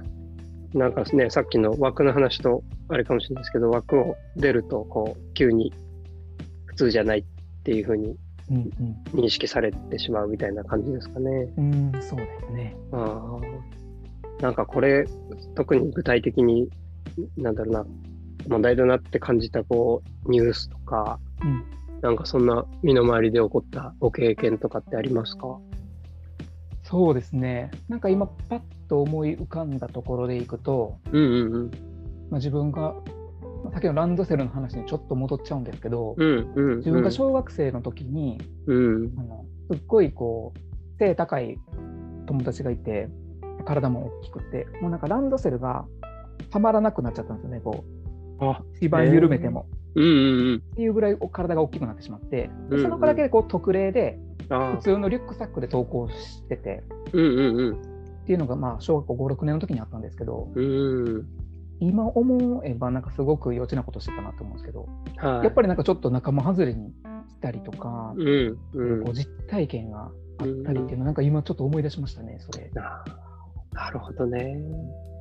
[0.73, 5.73] なんかね、さっきの枠の話とあれかもしれないですけど、枠を出ると、こう、急に
[6.65, 7.23] 普通じゃないっ
[7.63, 8.15] ていうふうに
[8.51, 8.69] うん
[9.13, 11.51] 認識されてしまうみたいな感じですかね。
[11.57, 11.91] うん。
[11.93, 12.75] うん、そうですね。
[12.91, 13.88] ああ。
[14.39, 15.05] なんかこれ、
[15.55, 16.69] 特に具体的に、
[17.37, 17.85] なんだろうな、
[18.47, 21.63] 問題だなって感じた、こう、ニュースとか、うん。
[22.01, 25.59] なんかそんな身の回りで起こったご経験とかってありますか？
[26.83, 27.71] そうですね。
[27.89, 31.71] なんか今、パッと思い浮かんだところでいくと、うんうんうん。
[32.29, 32.95] まあ、自分が、
[33.65, 36.77] まあさっきのランドセルの話にちょっと戻っちゃうんですけど、うんうん、うん。
[36.77, 39.13] 自分が小学生の時に、うん。
[39.17, 40.59] あのすっごいこう
[40.97, 41.59] 背高い
[42.27, 43.09] 友達がいて
[43.65, 45.85] 体も大きくてもうなんかランドセルが
[46.51, 47.83] はまらなくなっちゃったんですよねこ
[48.39, 57.81] あ、う一番緩めても、うんうんっていうぐらい体が大きくなってしまってその子だけでこう特例で普通のリュックサックで登校しててうんうんうん。
[58.23, 61.25] っていうのがまあ小学校56年の時にあったんですけどうん。
[61.79, 65.43] 今思えばなんかすごく幼稚なことしてたなと思うんですけどはい。
[65.43, 66.91] やっぱりなんかちょっと仲間外れに
[67.29, 72.71] したりとか、うんうんこう実体験があったりっていうのなんか今ちょっと思い出しましたねそれ。
[73.75, 74.57] あなるほどね。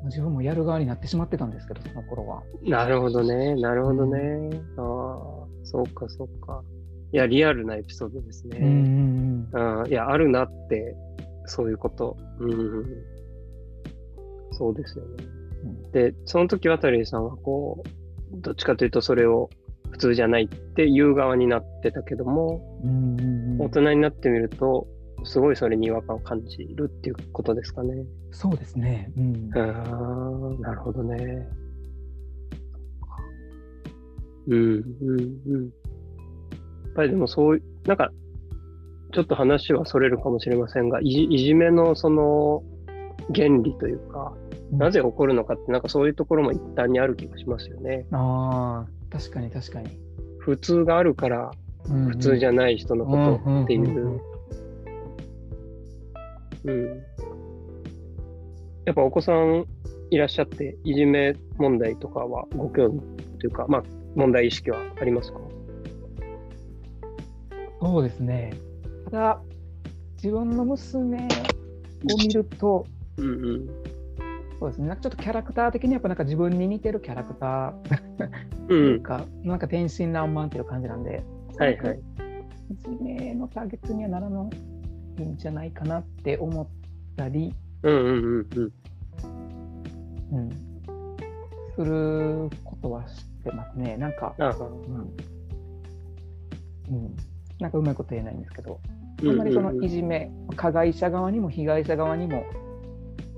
[0.04, 2.42] 自分もやる側になってしまってたんですけど、その頃は。
[2.62, 3.54] なるほどね。
[3.56, 4.50] なるほどね。
[4.76, 4.84] ああ、
[5.64, 6.62] そうかそうか。
[7.12, 8.58] いや、リアルなエピソードですね。
[8.58, 10.94] うんあーいや、あるなって、
[11.46, 12.16] そういうこと。
[12.38, 12.84] うん。
[14.52, 15.24] そうですよね。
[15.64, 19.48] うんで、その時渡さんはこう、どっちかというとそれを
[19.90, 24.86] 普通じゃないっていう側になってたけども、うんうんうん大人になってみると、
[25.24, 28.04] すごいそれに違和感を感じるっていうことですかね。
[28.30, 29.12] そうですね。
[29.16, 31.46] うんああ、なるほどね。
[34.48, 35.64] うん、うん、うん。
[35.64, 35.70] や
[36.90, 38.10] っぱりでもそういう、なんか、
[39.12, 42.62] ちょっと話はそれるかもしれませんが、いじいじめのその
[43.34, 44.34] 原理というか、
[44.70, 48.06] なぜ起こるのかって、なんかそういうところも一端にある気がしますよね。
[48.12, 49.98] ああ、確かに確かに。
[50.38, 51.50] 普通があるから、
[52.10, 54.20] 普通じゃゃない人のことっていう。
[56.68, 57.02] うん。
[58.84, 59.66] やっぱお子さん
[60.10, 63.00] いらっしゃって、いじめ問題とかはご興味
[63.38, 63.82] というか、まあ、
[64.14, 65.38] 問題意識はありますか？
[67.80, 68.52] そうですね。
[69.06, 69.42] ただ、
[70.16, 72.86] 自分の娘を見ると、
[73.18, 73.66] うんうん。
[74.58, 78.68] そうですね、なんかちょっとキャラクター的にやっぱなんか自分に似てるキャラクターう。
[78.68, 81.22] というんか、なんか天真爛漫っていう感じなんで、
[81.58, 82.00] はいはい。
[82.70, 84.48] いじめのターゲットにはならな
[85.22, 86.66] いんじゃないかなって思っ
[87.16, 88.72] たり、うんうんうん
[90.30, 90.38] うん。
[90.38, 90.50] うん、
[91.76, 93.96] することは知ってますね。
[93.96, 95.14] なんか、あうん
[96.90, 97.16] うん、
[97.58, 98.88] なんかうまいこと言えないんですけど、あ
[99.22, 102.44] うんんまりそのうんいじめ、加害者側にも被害者側にも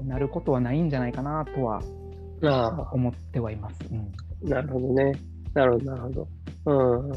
[0.05, 1.83] なることはないんじゃないかなとは
[2.93, 3.79] 思ってはいます。
[3.91, 4.13] うん
[4.43, 5.13] なるほどね。
[5.55, 6.29] なるほど、なるほど。
[6.67, 7.13] うん。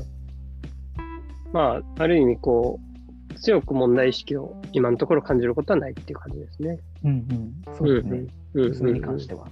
[1.53, 2.92] まあ、ある意味、こう、
[3.33, 6.79] 強く問題意識を今のところ感じることはないっていう感じですね。
[7.03, 8.11] うんうん、そうですね、
[8.53, 9.47] うんうん娘に関しては。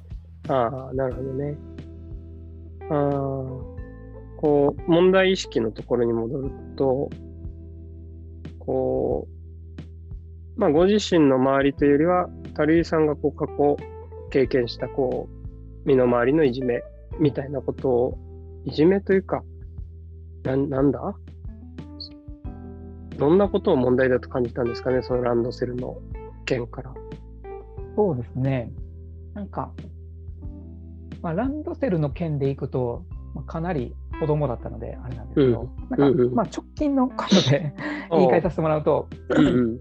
[0.47, 1.57] ああ、なるほどね。
[2.89, 2.99] ああ、
[4.37, 7.09] こう、問題意識のところに戻ると、
[8.59, 13.77] こう、まあ、ご自身の周りというよりは、垂井さんがこう過去
[14.29, 15.27] 経験した、こ
[15.85, 16.83] う、身の回りのいじめ
[17.19, 18.17] みたいなことを、
[18.65, 19.43] いじめというか、
[20.43, 21.15] なんなんだ？
[23.17, 25.97] どんなことを問題だと感じたんですかね、そのランドセルの
[26.45, 26.93] 件から。
[27.95, 28.71] そうですね。
[29.33, 29.71] なんか、
[31.21, 37.73] まあ、ランドセルの件でいくと、まあ、かなり子供だったので、あれなんですけど、うんなんか、まあ、直近のことで
[38.11, 39.79] 言い換えさせてもらうと、うんうん。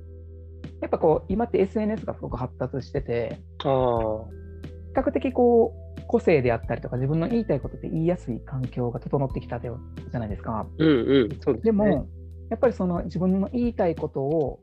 [0.80, 3.38] やっぱこう、今って SNS がすごく発達してて。
[3.58, 3.66] 比
[4.94, 10.66] 較的こう、個性であったりとか、自分の言いたいことって言いやすい環境が整ってきたじゃないですか。
[10.78, 11.70] うんうん、そうですね。
[11.70, 12.08] でも、
[12.50, 14.60] やっぱりその自分の言いたいことを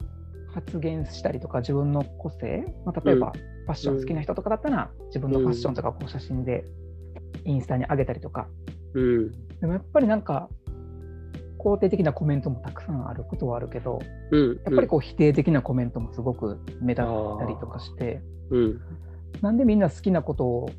[0.54, 6.66] 発言したりとか、自分の個性、まあ、例えばファッション好きな人とかだったら、自分のファッションとかこう写真で
[7.46, 8.48] インスタに上げたりとか、
[8.94, 10.50] うん、でもやっぱりなんか、
[11.60, 14.00] 肯定的なコメントもたくさんあることはあるけど、
[14.32, 18.22] うん、やっぱりこう否定的なコメントもすごく目立ったりとかして、
[18.52, 18.82] うん、
[19.42, 20.70] なんでみんな好きなことを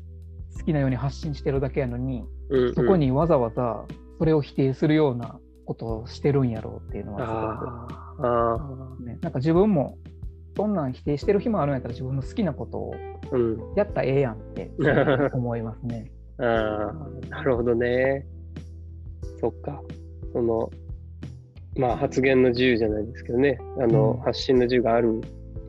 [0.57, 3.85] 好きなように発信してるだけやのに、うん、そこにわざわざ
[4.17, 9.99] それを否定するようなことをしてるんやろうっていうのはすごく、ね、なんか自分も
[10.57, 12.95] そんなん否定してる日もあるんやったら自分の好きなことを
[13.75, 14.71] やったらええやんって
[15.31, 16.11] 思いますね。
[16.39, 18.25] ああ、なるほどね。
[19.39, 19.79] そっか。
[20.33, 20.71] その、
[21.77, 24.19] まあ発言の自由じゃないですけどね、あの、うん。
[24.21, 25.21] 発信の自由がある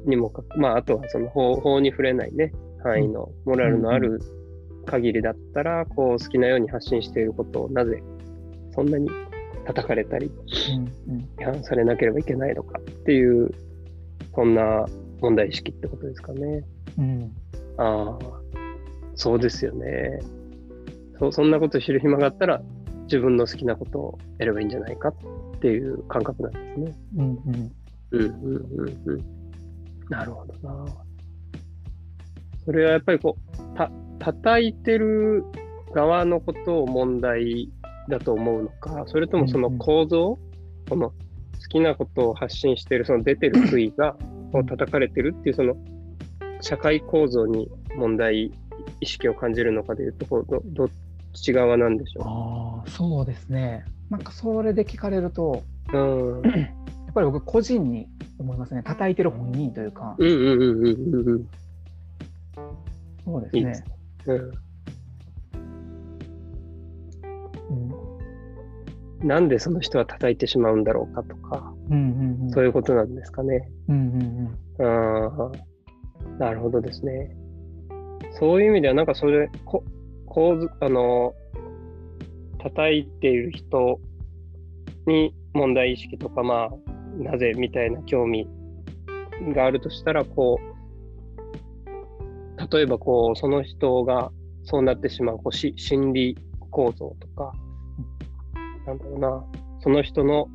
[0.07, 4.19] にもか、まああとはその法法に触れないね、範囲のモラルのある
[4.87, 8.03] 限りだったら、こう好きなように発信していることをなぜ
[8.73, 9.11] そんなに
[9.67, 10.31] 叩かれたり
[11.39, 13.51] 批判されなければいけないのかっていう、
[14.35, 14.87] そんな
[15.21, 16.65] 問題意識ってことですかね。
[16.99, 17.33] うん
[17.77, 18.41] ああ、
[19.15, 20.21] そうですよね。
[21.19, 22.63] そそんなこと知る暇があったら、
[23.05, 26.95] 自分の好きなことをやればいいんじゃないかっていう感覚なんですね。
[27.17, 27.73] うんうん
[28.13, 29.25] うんうんうんうん。
[30.09, 30.87] なるほどな。
[32.65, 35.45] それはやっぱりこう、た、叩いてる
[35.95, 37.71] 側のことを問題
[38.11, 40.39] だと思うのか、それともその構造、
[40.89, 41.15] この好
[41.69, 44.17] きなことを発信している、その出てる杭が、
[44.53, 45.77] を叩かれてるっていう、その
[46.61, 48.53] 社会構造に問題
[49.01, 50.89] 意識を感じるのかでいうと、こうどどっ
[51.33, 55.97] ち側なんでしょああそうですねなんかそれで聞かれるとう。
[55.97, 56.43] うん。
[56.51, 56.51] や
[57.13, 61.49] っぱり僕個人に思いますね叩いてる本人というかうんうんうんうんうんうん。
[63.25, 63.85] そうですねいいです
[64.27, 64.37] うん。
[64.37, 64.70] うん
[69.23, 73.71] なんでその人は叩いてしまうんだろうかとか、うんうんうんそういうことなんですかね。
[73.89, 75.51] うんうんああ、
[76.39, 77.37] なるほどですね。
[78.39, 79.85] そういう意味では、なんかそれ、こ
[80.27, 81.35] 構図、あの、
[82.59, 84.01] 叩いている人
[85.07, 86.71] に問題意識とか、まあ、
[87.19, 88.49] なぜみたいな興味
[89.55, 94.31] があるとしたら、こう、例えばこう、その人が
[94.63, 96.39] そうなってしまうこうし心理
[96.71, 97.53] 構造とか、
[98.91, 99.45] なんだろうな、
[99.81, 100.49] その人の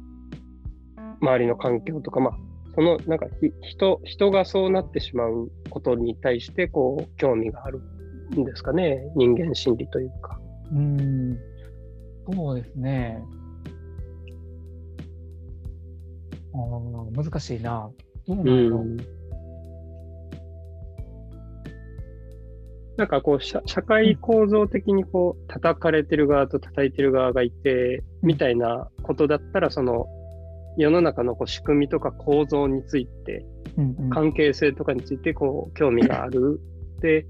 [1.21, 2.33] 周りの環境とか、まあ、
[2.75, 7.81] そのなんかひ人人がそうなってしまうことに対してこう興味がある
[8.37, 9.01] んですかね。
[9.15, 10.39] 人間心理というか。
[10.71, 10.99] うん。
[10.99, 11.39] うん
[12.33, 13.23] そうですね。
[16.53, 17.89] あー難しいな。
[18.27, 18.63] どうなんう。
[18.63, 18.97] やろん、
[22.97, 30.07] なんかこう社社会構造的にこう叩かれてる側と叩いてる側がいてみたいなことだったらその
[30.77, 33.45] 世の中のこう仕組みとか構造について
[34.11, 36.59] 関係性とかについてこう興味がある。
[37.01, 37.25] で、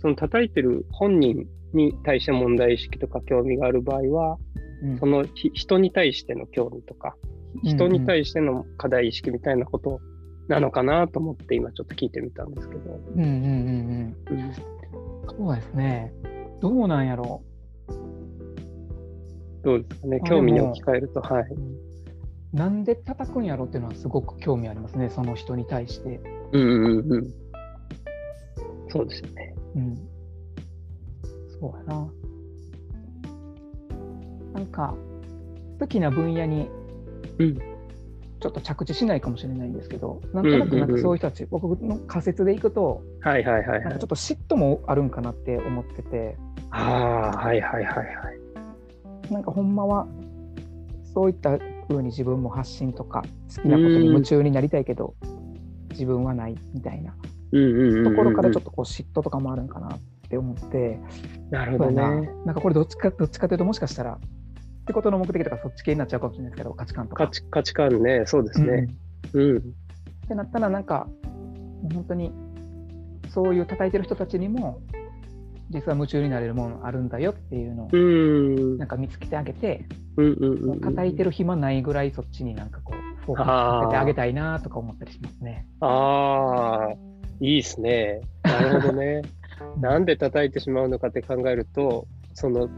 [0.00, 4.38] その叩いてる本人に対して問題意識とか興味がある場合は、
[4.82, 4.98] うん。
[4.98, 7.16] そのひ人に対しての興味とか、
[7.62, 10.00] 人に対しての課題意識みたいなこと
[10.48, 13.00] なのかなと思って今ちょっと聞いてみたんですけど。
[13.16, 14.38] うんうんうんうん。
[14.38, 14.79] うん
[15.28, 16.12] そうですね。
[16.60, 17.42] どうなんやろ？
[19.62, 20.20] どうですかね。
[20.22, 21.42] あ興味に置き換えると、はい。
[21.42, 25.08] うなんで叩くんやろっていうのはすごく興味ありますね。
[25.10, 26.20] その人に対して。
[26.52, 27.30] うんうんうんうん。
[28.88, 29.54] そうですよね。
[29.76, 29.94] うん。
[31.60, 32.10] そうやな。
[34.54, 34.94] なんか
[35.78, 36.68] 好きな分野に
[37.38, 37.69] うん
[38.40, 43.80] ちょっと着地しないかもしれないんですけど、なんとなくなんかそういう人たち、僕の仮説でいくと、はいはいはいはい。
[43.82, 44.08] なんかちょっ。
[44.08, 46.36] と嫉妬もあるんかなって思ってて、
[46.70, 48.02] ああ、はいはいはいは
[49.28, 49.32] い。
[49.32, 50.06] なんかほんまは
[51.14, 53.22] そういった風に自分も発信とか
[53.54, 55.14] 好きなことに夢中になりたいけど、
[55.90, 57.14] 自分はないみたいな。
[57.52, 58.12] うんうんうんうんうん。
[58.12, 59.98] ところからちょっとこう嫉妬とかもあるんかなっ
[60.28, 60.98] て思って、
[61.50, 62.30] なるほどね。
[62.44, 64.18] なんかこれどっちかどっちかというともしかしたら
[64.82, 67.26] ってことの目的とかそっち系になっちゃうかもしれないですけど価値観とか。
[67.26, 68.88] 価値価値観ね、そうですね。
[69.32, 69.56] うんうん。
[69.58, 69.60] っ
[70.28, 71.06] てなったらなんか
[71.92, 72.32] 本当に
[73.28, 74.80] そういう叩いてる人たちにも
[75.70, 78.78] 実は夢中になれるものあるんだよっていうのをうん。
[78.78, 79.84] なんか見つけてあげて、
[80.16, 80.80] うんうんうんうん。
[80.80, 85.66] 叩いてる暇ないぐらいそっちになんかこうフォーカスさせてあげたいなとか思ったりしますね。
[85.80, 86.92] ああ、
[87.40, 88.20] いいですね。
[88.42, 89.22] なるほどね。
[89.80, 92.68] なんで叩いてしまうのかって考えると、その、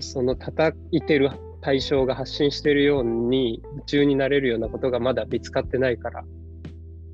[0.00, 1.30] その叩いてる
[1.60, 6.24] 対象が発信してるように夢中になれるようなことがまだ見つかってないから、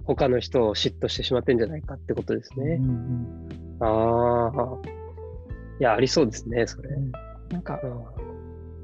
[0.05, 2.83] 他の人を嫉妬してしまってんじゃないかってことですねう。
[2.83, 4.79] んああ。
[5.79, 7.05] いや、ありそうですね、それうん。
[7.05, 7.13] うん
[7.51, 8.05] なんかうん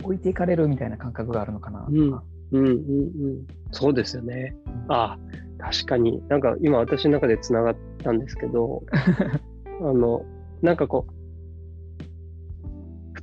[0.03, 1.91] 置いていかれるみたいな感覚があるのかなとか。
[1.91, 3.47] うんうんうんうん。
[3.73, 4.57] そうですよね。
[4.89, 5.19] ああ、
[5.59, 6.23] 確かに。
[6.29, 8.83] なんか今私の中でつながったんですけど、
[9.83, 10.25] あの、
[10.63, 11.16] なんかこう、普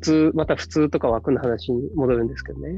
[0.03, 2.75] 通、また普通とか枠の話に戻るんですけどね。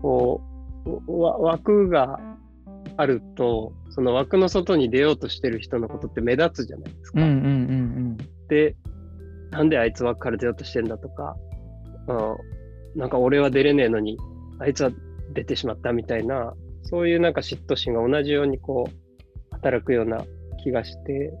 [0.00, 0.40] こ
[0.84, 2.20] う、わ枠が
[2.96, 7.22] あると、その枠の外に出ようとしてる人のことって目立つじゃないですか。
[7.22, 8.16] うんうんうん
[8.48, 8.76] で、
[9.50, 11.36] なんであいつ枠から出ようとしてんだとか、
[12.08, 12.36] あ
[12.94, 14.18] なんか俺は出れねえのに、
[14.58, 14.90] あいつは
[15.32, 18.92] 出てしまったみたいな、そういうなんか嫉妬心が同じようにこう、
[19.52, 20.24] 働くような
[20.62, 21.32] 気がして、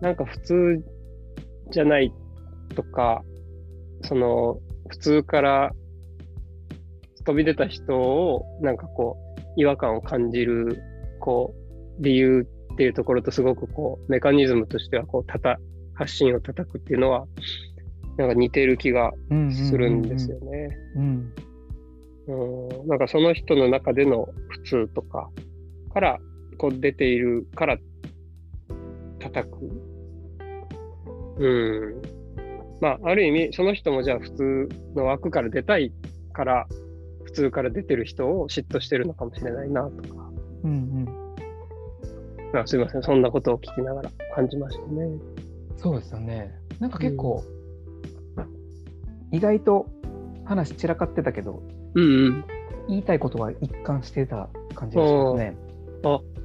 [0.00, 0.84] なんか普通
[1.70, 2.12] じゃない
[2.74, 3.22] とか、
[4.02, 4.58] その、
[4.88, 5.72] 普通から
[7.24, 10.82] 飛び出た人を、なんかこう、違和感を感じる、
[11.20, 11.54] こ
[11.98, 15.58] う、理由っていうところとすごくこう、メカニズムとしてはこう、たた、
[15.94, 17.26] 発信を叩くっていうのは、
[18.16, 19.12] なんか似てる気が
[19.50, 20.76] するんですよね。
[20.96, 21.30] うんうん
[22.86, 25.30] なんかその人の中での普通とか
[25.92, 26.18] から
[26.58, 27.76] こう出ているから
[29.18, 29.56] 叩く。
[31.38, 32.19] うん。
[32.80, 35.92] まあ、ある意味、その人もじゃあ普通の枠から出たい
[36.32, 36.66] から、
[37.24, 40.30] 普通から出てる人を嫉妬してるのかもしれないなとか。
[40.64, 41.30] うんうん
[42.52, 45.08] あすいません、そんなことを聞きながら感じましたね。
[45.76, 46.52] そうですよね。
[46.80, 47.44] なんか結構、
[49.30, 49.86] 意外と
[50.44, 51.62] 話散らかってたけど、
[51.94, 52.44] うんうん。
[52.88, 55.56] 言いたいことは一貫してた感じがしますね。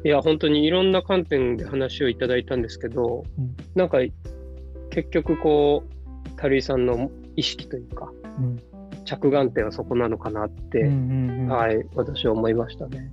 [0.03, 3.97] いや、本当にいろんな観点で話をいただいたんですけど、うんなんか
[4.91, 5.94] 結局こう、
[6.41, 8.59] 垂井さんの意識というか、うん
[9.03, 10.87] 着眼点はそこなのかなって、うん。
[10.87, 13.11] うんうんはい、私は思いましたね。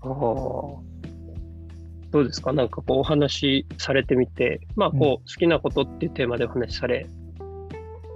[0.00, 0.10] ああ。
[0.10, 0.82] ど
[2.14, 2.52] うですか？
[2.52, 7.06] なんかこうお話しされてみて、まあこう、うん好きなことっていうテーマでお話しされ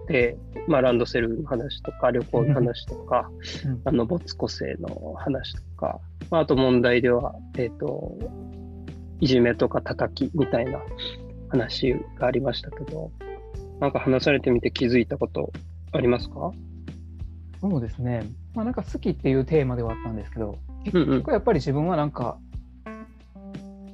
[0.08, 0.36] て、
[0.66, 3.30] まあランドセルの話とか、旅行の話とか、
[3.66, 3.80] うん。
[3.84, 6.00] あの、没個性の話とか、
[6.32, 8.18] まあ、あと問題では、えっ、と、
[9.20, 10.80] いじめとか叩きみたいな
[11.48, 13.12] 話がありましたけど、
[13.84, 15.52] なんか話されてみて気づいたこと
[15.92, 16.52] ありますか？
[17.60, 18.22] そうですね。
[18.54, 20.54] まあなんか好きっていうテーマではあったんですけど、うんうん
[20.84, 22.38] 結局やっぱり自分はなんか、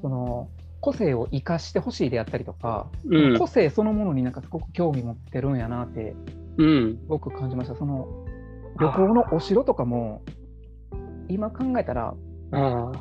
[0.00, 0.48] その
[0.80, 6.14] 個性を生かしてほしいであったりとか、うん個性そのものになんかすごく興味持ってるんやなって
[6.56, 6.96] うん。
[6.96, 7.74] すごく感じました。
[7.74, 8.06] その
[8.78, 10.22] 旅行のお城とかも、
[11.28, 12.14] 今考えたら。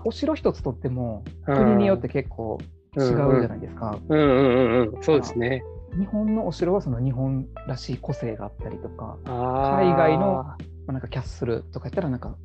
[0.06, 2.60] お城一つとっても国によって結構
[2.96, 4.00] 違うじゃないですか。
[4.10, 5.04] うんうんうんうん。
[5.04, 5.64] そうですね。
[5.98, 9.18] 日本のお城はその日本らしい個性があったりとか。
[9.26, 10.44] 海外の
[10.90, 12.36] まあ、なんかキャッスルとかやったらなんか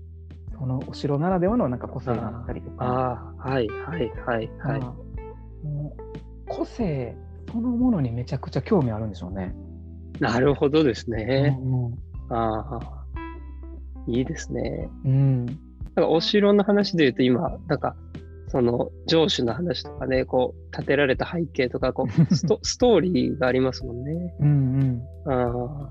[0.58, 4.80] そのお城ならではのなんか個性があったりとか、はいはいはいはい。
[4.80, 7.16] まあもう個性
[7.50, 9.54] そのものにめちゃくちゃ興味あるんでしょうね。
[10.20, 11.58] なるほどですね。
[11.62, 11.94] うん
[12.30, 13.04] ああ。
[14.06, 14.88] いいですね。
[15.04, 17.96] うんなんかお城の話で言うと今、なんか、
[18.54, 24.34] その城主の話とかね、こう、建てられた背景とか、こう スト、ストーリーがありますもんね。
[24.38, 25.90] うんうんあ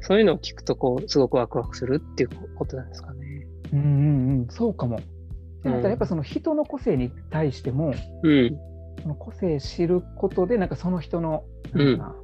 [0.00, 3.46] そういうのを聞くと、こう、すごくワクワクするっていうことなんですかね。
[3.72, 4.98] うんうんうんそうかも。
[5.62, 8.54] でまたやっぱその人の個性に対しても、うん。
[9.00, 12.14] その個性知ることでなんかその人のなんか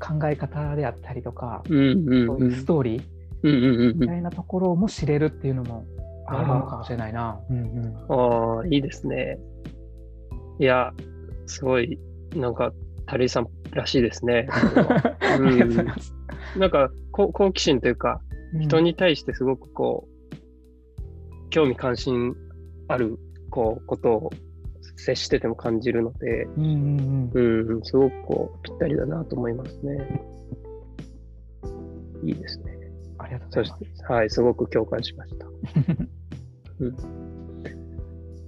[0.00, 2.50] な考え方であったりとか、うんうんそううん。
[2.50, 3.94] いうストーリー。
[3.94, 5.84] みたいなところも知れるっていうのも
[6.30, 7.40] あるのかもしれないな。
[7.50, 9.38] うんうんああ、いいですね。
[10.58, 10.92] いや、
[11.46, 11.98] すごい、
[12.34, 12.72] なんか、
[13.10, 14.48] 垂井さんらしいですね。
[16.58, 18.20] なんか、こう好奇心というか、
[18.60, 20.08] 人に対してすごくこう、
[21.50, 22.34] 興味関心
[22.88, 23.18] ある、
[23.50, 24.30] こう、ことを
[24.96, 30.22] 接してても感じるので、うんうんうんうん、すごくこう、ぴったりだなと思いますね。
[32.24, 32.77] いいですね。
[33.28, 33.98] ありがとうございます。
[33.98, 35.46] て、はい、すごく共感しました。
[36.80, 36.96] うん、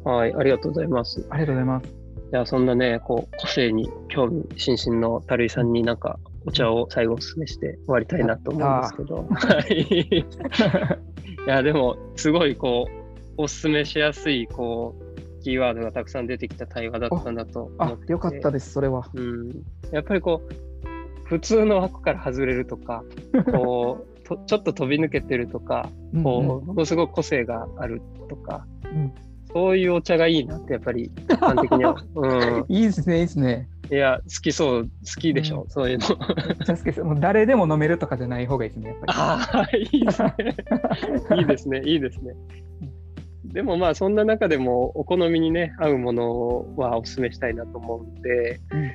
[0.04, 1.26] はい、ありがとうございます。
[1.30, 1.94] ありがとうございます。
[2.32, 9.26] じゃあ、そんなね、こう、個性に興味津々の垂井さんになんか、お茶を最後お勧めして終わりたいなと思うんですけど。
[9.28, 10.24] はい。
[11.46, 12.86] いや、でも、すごい、こ
[13.36, 19.08] う、お勧めしやすい、こう、キーワードがたくさん出てきた対話だったんだと思あって、よかったです、それは。
[19.14, 19.50] うん。
[19.90, 23.02] やっぱりこう、普通の枠から外れるとか、
[23.52, 25.90] こう、 とちょっと飛び抜けてるとか、
[26.22, 29.12] こう、ものすごく個性があるとか、うん
[29.52, 31.96] そういうお茶がいいなって、やっぱり、一般的には。
[32.14, 32.26] う
[32.60, 32.64] ん。
[32.68, 33.68] いいですね、いいですね。
[33.90, 34.88] いや、好きそう、好
[35.20, 36.06] きでしょ、うそういうの。
[36.06, 37.02] 好きです。
[37.02, 40.34] もう誰でも飲めるとかじゃない方がいいですね、やっぱ ああ、いいですね。
[41.36, 42.34] いいですね、いいですね。
[43.44, 48.90] でもまあ、そんな中でも、お好みにね、合うものはお勧めしたいなと思うんで、うん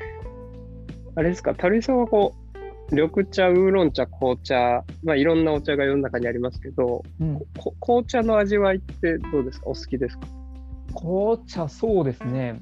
[1.18, 2.45] あれですか、樽井さんはこう、
[2.92, 7.26] 緑茶、ウーロン茶、紅茶、まあ、いろんなお茶が世の中にありますけど、り。
[7.26, 9.68] うんこ紅茶の味わいってどうですか？
[9.68, 10.28] お好きですか？
[10.94, 12.62] 紅茶、そうですね。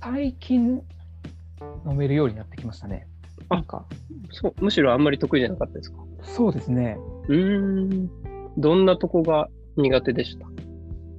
[0.00, 0.82] 最近
[1.86, 3.06] 飲めるようになってきましたね。
[3.48, 3.86] あなんか、
[4.30, 5.98] そうむしろあんまり得意じゃなかったですか？
[6.22, 6.96] そうですね。
[7.28, 8.10] うーん。
[8.56, 10.46] どんなとこが苦手でした？
[10.46, 10.50] う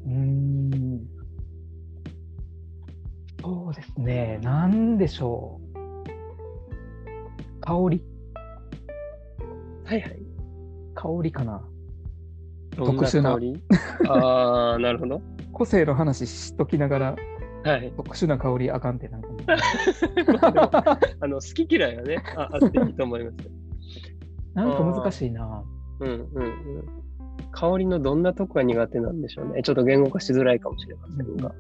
[0.08, 1.02] ーん。
[3.42, 4.40] そうですね。
[4.42, 5.65] なんでしょう。
[7.66, 8.02] 香り
[9.86, 10.20] はいはい。
[10.96, 11.64] 香りかな。
[12.76, 13.62] どん特殊な香り？
[14.08, 15.22] ああ、なるほど。
[15.52, 17.16] 個性の話しときながら、
[17.64, 17.92] はい。
[17.96, 19.30] 特殊な香りあかんってなんか
[20.48, 20.70] あでも
[21.20, 23.52] あの好き嫌いはねあ、あっていいと思いますよ。
[24.54, 25.64] なんか難しいな。
[26.00, 26.54] うんうんうん。
[27.52, 29.62] 香りのどんなとこが苦手なんでしょうね。
[29.64, 31.54] ちょっと言語化しづらいかもしれませんが。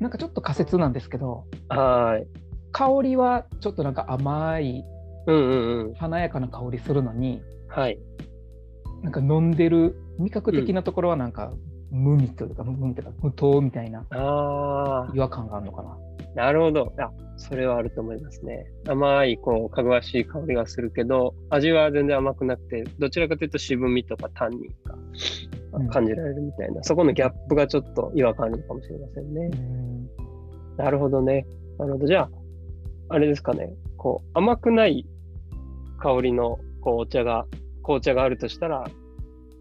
[0.00, 2.26] なんかちょっと仮説なんですけど、はーい。
[2.72, 4.84] 香りはちょっとなんか甘い
[5.26, 5.94] うんうんうん。
[5.94, 7.98] 華やかな香りするのにはい。
[9.02, 11.52] なんか飲んでる味覚的なところはなんか、
[11.90, 15.90] 無味というか無無味というか無糖みたいなあ違和感があるのかな。
[15.90, 15.96] あ、
[16.34, 16.92] なるほど。
[16.98, 18.64] あ、それはあると思いますね。
[18.88, 24.60] 甘い、こう、かぐわしい香りがするけど、味は全然甘くなくて、どちらかというと渋みとかタンニン
[25.72, 29.50] うんが感じられるみたいな、そこのギャップがちょっと違和感あるのかもしれませんね。
[29.52, 29.92] うん
[30.78, 31.46] なるほどね。
[31.78, 32.06] なるほど。
[32.06, 32.30] じゃあ、
[33.10, 33.74] あれですかね。
[33.98, 35.06] こう、甘くない
[36.02, 37.46] 香りのこうお茶が、
[37.82, 38.84] 紅茶があるとしたら、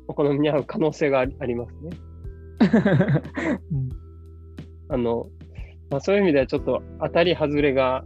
[0.08, 1.90] お好みに合う可能性がありますね。
[3.72, 3.90] う ん
[4.90, 5.28] あの、
[5.90, 8.04] まあ、そういう意味ではちょっと当たり外れが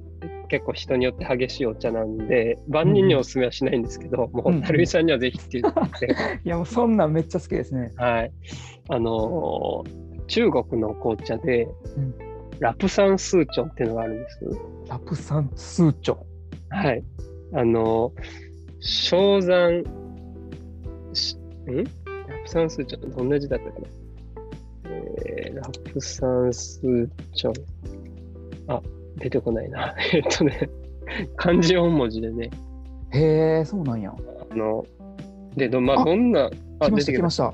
[0.50, 6.08] 結構人によって激しいお茶なんで、万人にお勧めはしないんですけど、もう、うん成美さんにはぜひって言って、
[6.44, 7.92] いやもうそんなんめっちゃ好きですね。
[7.96, 8.32] はい。
[8.90, 11.68] あのー中国の紅茶で、
[11.98, 12.14] うん
[12.60, 14.40] ラプサンスーチョンっていうのがあるんです。
[14.88, 16.18] ラプサンスーチョ。
[16.70, 17.04] はい。
[17.54, 18.12] あの、
[18.80, 19.84] 正山、
[21.14, 21.38] し
[21.68, 21.84] ん？
[21.84, 21.84] ラ
[22.44, 23.88] プサンスーチョン、どんな字だったかな
[24.90, 27.54] えー、ラプサンスーチョン。
[28.68, 28.82] あ、
[29.18, 29.96] 出てこないな。
[30.14, 30.70] えっとね、
[31.36, 32.50] 漢字4文字でね、
[33.12, 34.14] へえ、そうなんや。
[34.52, 34.86] あの、
[35.56, 37.54] で、ど,、まあ、あどんな、あ、来ました来ま出てきましした。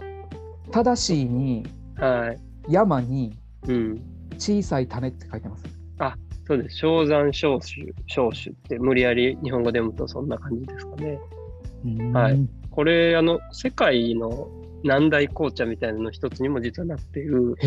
[0.71, 1.65] 正しいに
[1.95, 2.05] た。
[2.05, 2.39] はい。
[2.69, 3.37] 山に
[3.67, 4.01] うん。
[4.37, 5.80] 小さい種って書いてます。
[6.51, 6.75] そうです。
[6.79, 11.17] 正山小種、小種って無理やり日本語で読むとそんな感じですかね。
[12.13, 14.47] はいうんこれ、あの、世界の
[14.81, 17.57] 南大紅茶みたいなの一つにも実はなっている。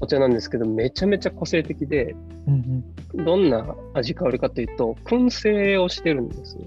[0.00, 2.14] お茶なんですけど、めちゃめちゃ個性的で、
[2.46, 6.58] うんうんどんな味香りかというと、燻製をしてるんです。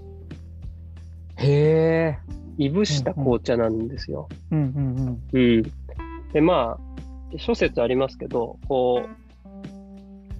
[1.36, 2.18] へえ。
[2.57, 4.28] いぶした紅茶なんですよ。
[4.51, 5.63] うんうんうん。
[6.34, 9.27] で、まあ、諸説ありますけど、こう、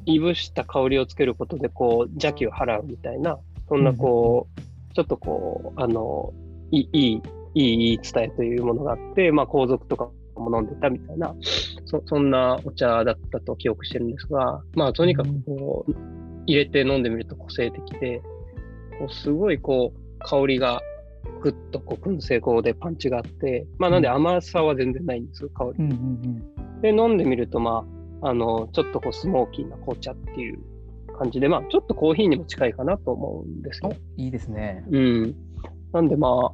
[0.08, 3.38] いぶした香りをつけることで、こう、邪気を払うみたいな、
[3.68, 6.34] そんな、こう、ちょっとこう、あの、
[6.72, 7.22] いい、い
[7.55, 11.36] い、い伝えというものがあって、まあ、皇族とかも飲んでたみたいな、
[11.86, 15.91] そそんなお茶だったと記憶してるんですが、まあ、とにかくこう、
[16.45, 18.22] 入れて飲んでみると個性的で、
[18.99, 20.82] こうすごいこう、香りが
[21.41, 25.84] ぐっとこう燻製香でパンチがあって、まあなんで甘さは全然ないんですよ、香り。
[25.84, 25.91] うん。
[25.91, 30.59] うんうんで、飲んでみると、まあ、あの、ちょっとこうスモーキーな紅茶っていう
[31.18, 33.91] 感じで、まあちょっとコーヒーにも近いかなと思うんですうん。
[33.91, 34.22] よお。
[34.22, 34.84] いいですね。
[34.89, 35.36] うん。
[35.93, 36.53] なんでま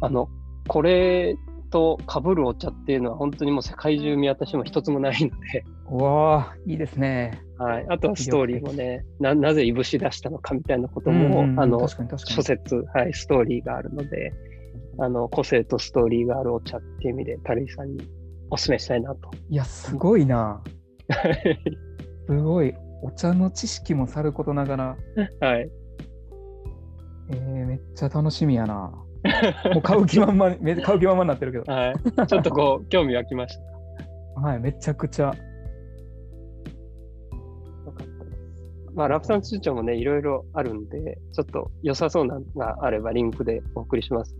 [0.00, 0.28] あ、あの、
[0.68, 1.36] これ
[1.70, 7.42] と被るお茶っていうのは本当にもう世界中見渡しても一つもないので、うわあ、いいですね。
[7.58, 7.86] はい。
[7.88, 11.88] あとはストーリーもね、ななぜいぶし出したのかみたいなことも、あの。
[11.88, 14.32] 諸説、はい、ストーリーがあるので、
[14.98, 18.08] あの、個性とストーリーがあるお茶っていう意味で、タルイさんに
[18.50, 19.30] お勧めしたいなと。
[19.48, 20.62] いや、すごいな。
[22.28, 22.74] すごい。
[23.02, 24.96] お茶の知識もさることながら、
[25.40, 25.70] はい。
[27.30, 28.92] えー、めっちゃ楽しみやな。
[29.72, 31.72] もう買う気満々、 め買う気満々になってるけど。
[31.72, 32.26] はい。
[32.26, 33.58] ちょっとこう、 興味湧きまし
[34.36, 34.40] た。
[34.40, 35.32] はい、めちゃくちゃ。
[38.94, 44.36] まあ、ラプサン通帳もね、いろいろあるんで、ちょっと良さそうなのがあれば、リンクでお送りします。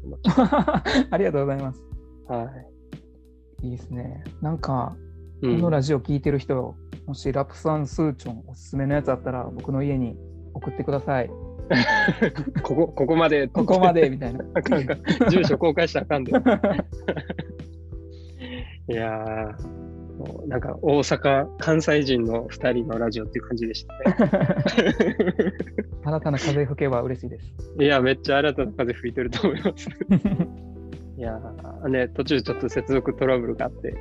[1.10, 1.82] ありがとうございます。
[2.28, 2.50] は
[3.62, 3.66] い。
[3.66, 4.22] いいですね。
[4.42, 5.11] なんか、うん
[5.42, 10.16] このラジオ聞いてる人、もしラプサンスーチョンおすすめのやつあったら、僕の家に
[10.54, 11.28] 送ってください。
[12.62, 13.48] ここ、ここまで。
[13.48, 14.44] ここまでみたいな。
[14.54, 16.30] あかんあかん住所公開したらあかんで。
[18.88, 24.04] いやー、なんか大阪、関西人の2人のラジオっていう感じでしたね。
[26.04, 27.52] 新たな風吹けば嬉しいです。
[27.80, 29.88] いや、めっちゃ新たな風吹いてると思います。
[31.22, 33.94] いやー、ね、途中ちょっと接続トラブルがあって、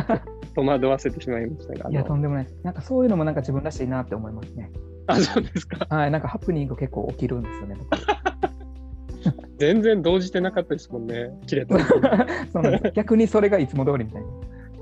[0.56, 1.88] 戸惑わせてしまいましたが。
[1.88, 2.56] あいや、とのんでもないです。
[2.62, 4.70] なんかそういうのもなんか自分らしいなって思いますね。
[5.06, 5.86] あ、そうですか。
[5.94, 7.76] はい、なんかハプニング結構起きるんですよね。
[7.78, 11.38] 僕 全然動じてなかったですもんね。
[11.46, 11.78] 切れた。
[12.50, 14.22] そうなんです逆にそれがいつも通りみたい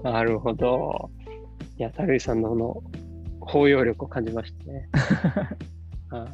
[0.05, 0.13] な。
[0.13, 1.11] なるほど。
[1.77, 2.83] いや、樽井さんのこの
[3.41, 4.89] 包容力を感じましたね。
[6.09, 6.29] は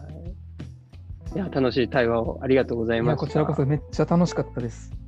[1.32, 1.34] い。
[1.34, 3.20] いや、楽しい対話をありがとうございました。
[3.20, 5.05] こちらこそめっちゃ楽しかったです。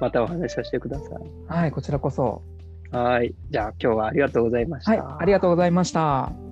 [0.00, 1.08] またお話しさせてください。
[1.46, 2.42] はい、こちらこそ。
[2.90, 3.34] はい。
[3.50, 4.90] じゃあ今日はありがとうございました。
[4.90, 6.49] はい、ありがとうございました。